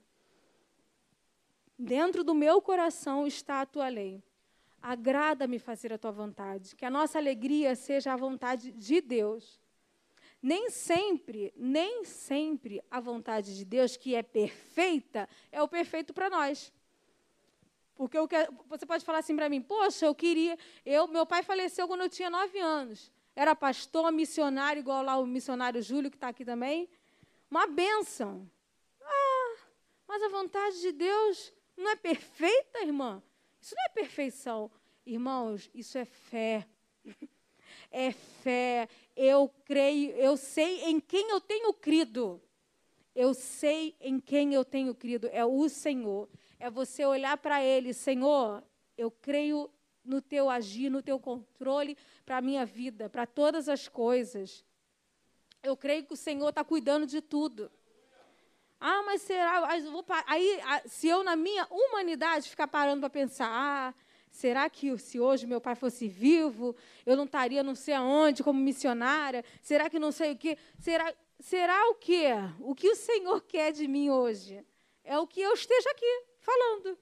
Dentro 1.77 2.23
do 2.23 2.35
meu 2.35 2.61
coração 2.61 3.25
está 3.25 3.61
a 3.61 3.65
tua 3.65 3.89
lei. 3.89 4.23
Agrada-me 4.81 5.57
fazer 5.57 5.91
a 5.91 5.97
tua 5.97 6.11
vontade. 6.11 6.75
Que 6.75 6.85
a 6.85 6.89
nossa 6.91 7.17
alegria 7.17 7.75
seja 7.75 8.13
a 8.13 8.17
vontade 8.17 8.71
de 8.71 9.01
Deus 9.01 9.59
nem 10.43 10.69
sempre, 10.69 11.53
nem 11.55 12.03
sempre 12.03 12.83
a 12.91 12.99
vontade 12.99 13.55
de 13.55 13.63
Deus, 13.63 13.95
que 13.95 14.13
é 14.13 14.21
perfeita, 14.21 15.29
é 15.49 15.63
o 15.63 15.69
perfeito 15.69 16.13
para 16.13 16.29
nós. 16.29 16.73
Porque 17.95 18.17
eu 18.17 18.27
quero, 18.27 18.53
você 18.67 18.85
pode 18.85 19.05
falar 19.05 19.19
assim 19.19 19.37
para 19.37 19.47
mim, 19.47 19.61
poxa, 19.61 20.05
eu 20.05 20.13
queria. 20.13 20.57
Eu, 20.85 21.07
meu 21.07 21.25
pai 21.25 21.43
faleceu 21.43 21.87
quando 21.87 22.01
eu 22.01 22.09
tinha 22.09 22.29
nove 22.29 22.59
anos. 22.59 23.09
Era 23.35 23.55
pastor, 23.55 24.11
missionário, 24.11 24.79
igual 24.79 25.03
lá 25.03 25.17
o 25.17 25.25
missionário 25.25 25.81
Júlio, 25.81 26.11
que 26.11 26.17
está 26.17 26.27
aqui 26.27 26.45
também. 26.45 26.87
Uma 27.49 27.65
bênção. 27.67 28.49
Ah, 29.01 29.55
mas 30.07 30.21
a 30.21 30.29
vontade 30.29 30.81
de 30.81 30.91
Deus 30.91 31.51
não 31.75 31.89
é 31.89 31.95
perfeita, 31.95 32.81
irmã? 32.81 33.21
Isso 33.59 33.75
não 33.75 33.83
é 33.85 33.89
perfeição. 33.89 34.71
Irmãos, 35.05 35.69
isso 35.73 35.97
é 35.97 36.05
fé. 36.05 36.67
é 37.91 38.11
fé. 38.11 38.87
Eu 39.15 39.49
creio, 39.65 40.11
eu 40.11 40.37
sei 40.37 40.83
em 40.83 40.99
quem 40.99 41.29
eu 41.29 41.41
tenho 41.41 41.73
crido. 41.73 42.41
Eu 43.15 43.33
sei 43.33 43.95
em 43.99 44.19
quem 44.19 44.53
eu 44.53 44.63
tenho 44.63 44.93
crido. 44.93 45.29
É 45.31 45.45
o 45.45 45.69
Senhor. 45.69 46.29
É 46.59 46.69
você 46.69 47.05
olhar 47.05 47.37
para 47.37 47.63
Ele, 47.63 47.93
Senhor, 47.93 48.63
eu 48.97 49.11
creio 49.11 49.69
no 50.03 50.21
teu 50.21 50.49
agir, 50.49 50.89
no 50.89 51.01
teu 51.01 51.19
controle 51.19 51.97
para 52.25 52.37
a 52.37 52.41
minha 52.41 52.65
vida, 52.65 53.09
para 53.09 53.25
todas 53.25 53.69
as 53.69 53.87
coisas. 53.87 54.63
Eu 55.61 55.77
creio 55.77 56.03
que 56.05 56.13
o 56.13 56.17
Senhor 56.17 56.49
está 56.49 56.63
cuidando 56.63 57.05
de 57.05 57.21
tudo. 57.21 57.71
Ah, 58.79 59.01
mas 59.03 59.21
será? 59.21 59.67
Aí, 60.27 60.59
se 60.85 61.07
eu, 61.07 61.23
na 61.23 61.35
minha 61.35 61.65
humanidade, 61.71 62.49
ficar 62.49 62.67
parando 62.67 62.99
para 62.99 63.09
pensar, 63.09 63.47
ah, 63.49 63.93
Será 64.33 64.67
que 64.67 64.97
se 64.97 65.19
hoje 65.19 65.45
meu 65.45 65.61
pai 65.61 65.75
fosse 65.75 66.07
vivo, 66.07 66.75
eu 67.05 67.15
não 67.15 67.25
estaria 67.25 67.61
não 67.61 67.75
sei 67.75 67.93
aonde 67.93 68.43
como 68.43 68.59
missionária? 68.59 69.45
Será 69.61 69.91
que 69.91 69.99
não 69.99 70.11
sei 70.11 70.31
o 70.31 70.35
quê? 70.35 70.57
Será, 70.79 71.13
será 71.39 71.89
o 71.91 71.95
quê? 71.95 72.29
O 72.59 72.73
que 72.73 72.89
o 72.89 72.95
Senhor 72.95 73.41
quer 73.43 73.71
de 73.71 73.87
mim 73.87 74.09
hoje? 74.09 74.65
É 75.03 75.19
o 75.19 75.27
que 75.27 75.39
eu 75.39 75.53
esteja 75.53 75.87
aqui 75.91 76.23
falando. 76.39 76.97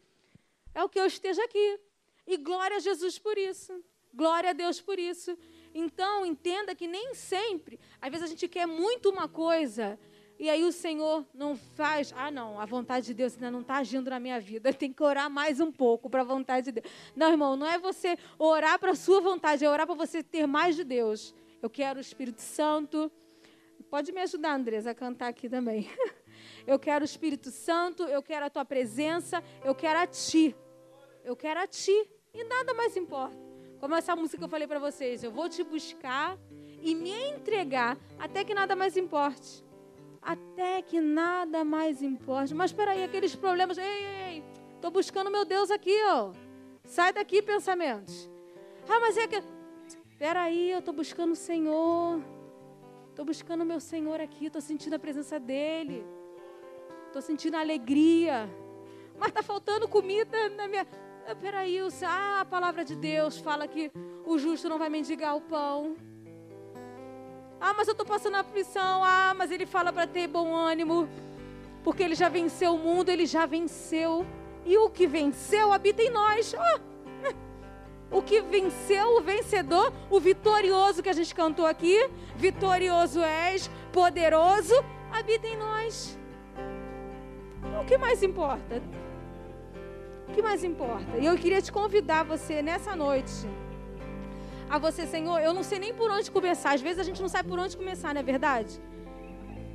É 0.75 0.83
o 0.83 0.89
que 0.89 0.99
eu 0.99 1.05
esteja 1.05 1.41
aqui. 1.45 1.79
E 2.27 2.37
glória 2.37 2.77
a 2.77 2.79
Jesus 2.79 3.17
por 3.17 3.37
isso. 3.37 3.83
Glória 4.13 4.51
a 4.51 4.53
Deus 4.53 4.81
por 4.81 4.99
isso. 4.99 5.37
Então, 5.73 6.25
entenda 6.25 6.75
que 6.75 6.87
nem 6.87 7.13
sempre, 7.13 7.79
às 8.01 8.09
vezes 8.09 8.25
a 8.25 8.29
gente 8.29 8.47
quer 8.47 8.65
muito 8.65 9.09
uma 9.09 9.27
coisa 9.27 9.97
e 10.37 10.49
aí 10.49 10.63
o 10.63 10.71
Senhor 10.71 11.25
não 11.33 11.55
faz, 11.55 12.13
ah, 12.17 12.31
não, 12.31 12.59
a 12.59 12.65
vontade 12.65 13.05
de 13.05 13.13
Deus 13.13 13.35
ainda 13.35 13.51
não 13.51 13.61
está 13.61 13.75
agindo 13.77 14.09
na 14.09 14.19
minha 14.19 14.39
vida, 14.39 14.73
tem 14.73 14.91
que 14.91 15.03
orar 15.03 15.29
mais 15.29 15.59
um 15.59 15.71
pouco 15.71 16.09
para 16.09 16.21
a 16.21 16.25
vontade 16.25 16.65
de 16.65 16.81
Deus. 16.81 16.93
Não, 17.15 17.29
irmão, 17.29 17.55
não 17.55 17.67
é 17.67 17.77
você 17.77 18.17
orar 18.37 18.79
para 18.79 18.91
a 18.91 18.95
sua 18.95 19.21
vontade, 19.21 19.63
é 19.63 19.69
orar 19.69 19.85
para 19.85 19.95
você 19.95 20.21
ter 20.21 20.45
mais 20.45 20.75
de 20.75 20.83
Deus. 20.83 21.33
Eu 21.61 21.69
quero 21.69 21.99
o 21.99 22.01
Espírito 22.01 22.41
Santo, 22.41 23.11
Pode 23.91 24.13
me 24.13 24.21
ajudar, 24.21 24.55
Andresa, 24.55 24.91
a 24.91 24.95
cantar 24.95 25.27
aqui 25.27 25.49
também. 25.49 25.89
Eu 26.65 26.79
quero 26.79 27.03
o 27.03 27.05
Espírito 27.05 27.51
Santo, 27.51 28.03
eu 28.03 28.21
quero 28.21 28.45
a 28.45 28.49
tua 28.49 28.63
presença, 28.63 29.43
eu 29.65 29.75
quero 29.75 29.99
a 29.99 30.07
ti. 30.07 30.55
Eu 31.23 31.35
quero 31.35 31.59
a 31.59 31.67
ti. 31.67 32.09
E 32.33 32.43
nada 32.43 32.73
mais 32.73 32.95
importa. 32.95 33.37
Como 33.79 33.95
essa 33.95 34.15
música 34.15 34.37
que 34.37 34.43
eu 34.43 34.49
falei 34.49 34.67
para 34.67 34.79
vocês, 34.79 35.23
eu 35.23 35.31
vou 35.31 35.49
te 35.49 35.63
buscar 35.63 36.37
e 36.81 36.95
me 36.95 37.11
entregar 37.11 37.97
até 38.17 38.43
que 38.43 38.53
nada 38.53 38.75
mais 38.75 38.95
importe. 38.95 39.65
Até 40.21 40.81
que 40.81 41.01
nada 41.01 41.63
mais 41.65 42.01
importe. 42.01 42.53
Mas 42.53 42.71
espera 42.71 42.91
aí, 42.91 43.03
aqueles 43.03 43.35
problemas, 43.35 43.77
ei, 43.77 43.85
ei, 43.85 44.35
ei, 44.35 44.43
tô 44.79 44.91
buscando 44.91 45.31
meu 45.31 45.43
Deus 45.43 45.71
aqui, 45.71 45.97
ó. 46.05 46.31
Sai 46.85 47.11
daqui, 47.11 47.41
pensamentos. 47.41 48.29
Ah, 48.87 48.99
mas 48.99 49.17
é 49.17 49.27
que 49.27 49.41
Espera 50.21 50.43
aí, 50.43 50.69
eu 50.69 50.83
tô 50.83 50.93
buscando 50.93 51.31
o 51.31 51.35
Senhor. 51.35 52.21
Tô 53.15 53.25
buscando 53.25 53.61
o 53.61 53.65
meu 53.65 53.79
Senhor 53.79 54.21
aqui, 54.21 54.51
tô 54.51 54.61
sentindo 54.61 54.93
a 54.93 54.99
presença 54.99 55.39
dele. 55.39 56.05
Tô 57.11 57.19
sentindo 57.19 57.57
alegria. 57.57 58.47
Mas 59.17 59.31
tá 59.31 59.41
faltando 59.41 59.87
comida 59.87 60.47
na 60.49 60.67
minha 60.67 60.85
ah, 61.27 61.35
Peraí, 61.35 61.79
ah, 62.05 62.41
a 62.41 62.45
palavra 62.45 62.83
de 62.83 62.95
Deus 62.95 63.37
fala 63.39 63.67
que 63.67 63.91
o 64.25 64.37
justo 64.37 64.69
não 64.69 64.77
vai 64.77 64.89
mendigar 64.89 65.35
o 65.35 65.41
pão. 65.41 65.95
Ah, 67.59 67.73
mas 67.75 67.87
eu 67.87 67.91
estou 67.91 68.05
passando 68.05 68.35
a 68.35 68.39
aflição. 68.39 69.03
Ah, 69.03 69.33
mas 69.37 69.51
ele 69.51 69.65
fala 69.65 69.93
para 69.93 70.07
ter 70.07 70.27
bom 70.27 70.55
ânimo. 70.55 71.07
Porque 71.83 72.03
ele 72.03 72.15
já 72.15 72.29
venceu 72.29 72.75
o 72.75 72.77
mundo, 72.77 73.09
ele 73.09 73.25
já 73.25 73.45
venceu. 73.45 74.25
E 74.65 74.77
o 74.77 74.89
que 74.89 75.07
venceu 75.07 75.71
habita 75.71 76.01
em 76.01 76.09
nós. 76.09 76.53
Oh. 76.53 76.91
O 78.11 78.21
que 78.21 78.41
venceu, 78.41 79.15
o 79.15 79.21
vencedor, 79.21 79.93
o 80.09 80.19
vitorioso 80.19 81.01
que 81.01 81.07
a 81.07 81.13
gente 81.13 81.33
cantou 81.33 81.65
aqui. 81.65 82.09
Vitorioso 82.35 83.21
és, 83.21 83.69
poderoso, 83.93 84.75
habita 85.11 85.47
em 85.47 85.55
nós. 85.55 86.19
O 87.81 87.85
que 87.85 87.97
mais 87.97 88.21
importa? 88.21 88.81
O 90.31 90.33
que 90.33 90.41
mais 90.41 90.63
importa? 90.63 91.17
E 91.19 91.25
eu 91.25 91.37
queria 91.37 91.61
te 91.61 91.69
convidar 91.73 92.23
você 92.23 92.61
nessa 92.61 92.95
noite 92.95 93.45
a 94.69 94.77
você, 94.77 95.05
Senhor, 95.05 95.37
eu 95.39 95.53
não 95.53 95.61
sei 95.61 95.77
nem 95.77 95.93
por 95.93 96.09
onde 96.09 96.31
começar. 96.31 96.73
Às 96.73 96.81
vezes 96.81 96.99
a 96.99 97.03
gente 97.03 97.21
não 97.21 97.27
sabe 97.27 97.49
por 97.49 97.59
onde 97.59 97.75
começar, 97.75 98.13
não 98.13 98.21
é 98.21 98.23
verdade? 98.23 98.81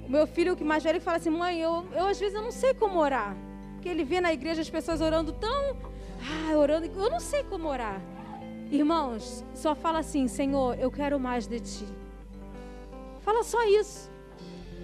O 0.06 0.10
meu 0.10 0.26
filho, 0.26 0.56
que 0.56 0.64
mais 0.64 0.82
velho, 0.82 0.98
fala 0.98 1.18
assim: 1.18 1.28
mãe, 1.28 1.60
eu, 1.60 1.86
eu 1.92 2.06
às 2.06 2.18
vezes 2.18 2.34
eu 2.34 2.40
não 2.40 2.50
sei 2.50 2.72
como 2.72 2.98
orar. 2.98 3.36
Porque 3.74 3.86
ele 3.86 4.02
vê 4.02 4.18
na 4.18 4.32
igreja 4.32 4.62
as 4.62 4.70
pessoas 4.70 5.02
orando 5.02 5.30
tão. 5.32 5.76
Ah, 6.26 6.56
orando. 6.56 6.86
Eu 6.86 7.10
não 7.10 7.20
sei 7.20 7.44
como 7.44 7.68
orar. 7.68 8.00
Irmãos, 8.70 9.44
só 9.54 9.74
fala 9.74 9.98
assim: 9.98 10.26
Senhor, 10.26 10.78
eu 10.78 10.90
quero 10.90 11.20
mais 11.20 11.46
de 11.46 11.60
ti. 11.60 11.86
Fala 13.20 13.44
só 13.44 13.62
isso. 13.68 14.10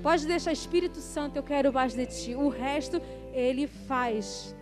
Pode 0.03 0.27
deixar 0.27 0.53
Espírito 0.53 0.99
Santo, 0.99 1.37
eu 1.37 1.43
quero 1.43 1.73
mais 1.73 1.95
de 1.95 2.05
ti. 2.05 2.35
O 2.35 2.51
resto 2.51 3.01
ele 3.33 3.67
faz. 3.67 4.55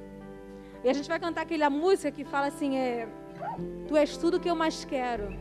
E 0.82 0.88
a 0.88 0.92
gente 0.92 1.08
vai 1.08 1.20
cantar 1.20 1.42
aquela 1.42 1.68
música 1.68 2.10
que 2.10 2.24
fala 2.24 2.46
assim: 2.46 2.76
é, 2.76 3.08
Tu 3.86 3.96
és 3.96 4.16
tudo 4.16 4.40
que 4.40 4.48
eu 4.48 4.56
mais 4.56 4.84
quero. 4.84 5.36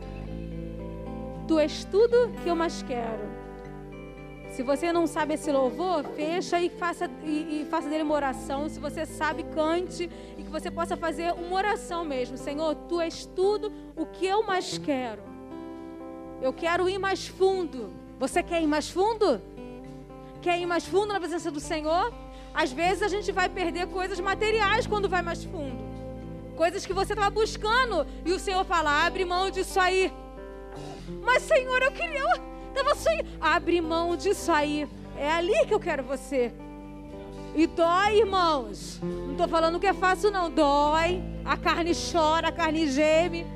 Tu 1.46 1.58
és 1.58 1.84
tudo 1.84 2.32
que 2.42 2.48
eu 2.48 2.56
mais 2.56 2.82
quero. 2.82 3.40
Se 4.52 4.62
você 4.62 4.92
não 4.92 5.06
sabe 5.06 5.34
esse 5.34 5.50
louvor, 5.50 6.04
fecha 6.16 6.60
e 6.60 6.68
faça, 6.68 7.08
e, 7.22 7.62
e, 7.62 7.66
faça 7.70 7.88
dele 7.88 8.02
uma 8.02 8.14
oração. 8.14 8.68
Se 8.68 8.80
você 8.80 9.06
sabe, 9.06 9.44
cante 9.44 10.10
e 10.36 10.42
que 10.42 10.50
você 10.50 10.70
possa 10.70 10.96
fazer 10.96 11.32
uma 11.32 11.56
oração 11.56 12.04
mesmo. 12.04 12.36
Senhor, 12.36 12.74
tu 12.88 13.00
és 13.00 13.24
tudo 13.24 13.72
o 13.96 14.04
que 14.06 14.26
eu 14.26 14.44
mais 14.44 14.76
quero. 14.76 15.22
Eu 16.42 16.52
quero 16.52 16.88
ir 16.88 16.98
mais 16.98 17.28
fundo. 17.28 17.92
Você 18.18 18.42
quer 18.42 18.60
ir 18.60 18.66
mais 18.66 18.90
fundo? 18.90 19.40
Quer 20.42 20.58
ir 20.58 20.66
mais 20.66 20.84
fundo 20.84 21.12
na 21.12 21.20
presença 21.20 21.50
do 21.50 21.60
Senhor? 21.60 22.12
Às 22.54 22.72
vezes 22.72 23.02
a 23.02 23.08
gente 23.08 23.30
vai 23.32 23.48
perder 23.48 23.86
coisas 23.86 24.20
materiais 24.20 24.86
quando 24.86 25.08
vai 25.08 25.22
mais 25.22 25.44
fundo. 25.44 25.78
Coisas 26.56 26.84
que 26.84 26.92
você 26.92 27.12
estava 27.12 27.30
buscando 27.30 28.06
e 28.24 28.32
o 28.32 28.38
Senhor 28.38 28.64
fala: 28.64 29.06
abre 29.06 29.24
mão 29.24 29.50
disso 29.50 29.78
aí. 29.78 30.12
Mas, 31.22 31.42
Senhor, 31.42 31.82
eu 31.82 31.92
queria. 31.92 32.24
Estava 32.68 32.94
sonhando. 32.94 33.28
Abre 33.40 33.80
mão 33.80 34.16
disso 34.16 34.50
aí. 34.52 34.88
É 35.16 35.30
ali 35.30 35.66
que 35.66 35.74
eu 35.74 35.80
quero 35.80 36.02
você. 36.02 36.52
E 37.54 37.66
dói, 37.66 38.18
irmãos. 38.18 39.00
Não 39.02 39.32
estou 39.32 39.48
falando 39.48 39.80
que 39.80 39.86
é 39.86 39.92
fácil, 39.92 40.30
não. 40.30 40.50
Dói. 40.50 41.22
A 41.44 41.56
carne 41.56 41.92
chora, 41.94 42.48
a 42.48 42.52
carne 42.52 42.86
geme. 42.88 43.46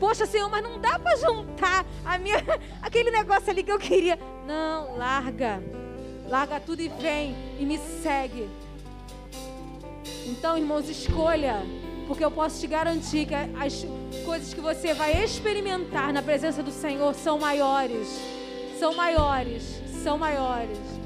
Poxa, 0.00 0.26
Senhor, 0.26 0.48
mas 0.48 0.62
não 0.62 0.78
dá 0.78 0.98
para 0.98 1.16
juntar 1.16 1.84
a 2.04 2.18
minha, 2.18 2.36
aquele 2.80 3.10
negócio 3.10 3.50
ali 3.50 3.62
que 3.62 3.72
eu 3.72 3.78
queria. 3.78 4.18
Não, 4.46 4.96
larga. 4.96 5.60
Larga 6.28 6.60
tudo 6.60 6.80
e 6.80 6.88
vem 6.88 7.34
e 7.58 7.64
me 7.64 7.78
segue. 7.78 8.48
Então, 10.26 10.58
irmãos, 10.58 10.88
escolha, 10.88 11.62
porque 12.06 12.24
eu 12.24 12.30
posso 12.30 12.60
te 12.60 12.66
garantir 12.66 13.26
que 13.26 13.34
as 13.34 13.86
coisas 14.24 14.52
que 14.52 14.60
você 14.60 14.92
vai 14.92 15.24
experimentar 15.24 16.12
na 16.12 16.22
presença 16.22 16.62
do 16.62 16.70
Senhor 16.70 17.14
são 17.14 17.38
maiores. 17.38 18.08
São 18.78 18.94
maiores, 18.94 19.62
são 20.02 20.18
maiores. 20.18 20.97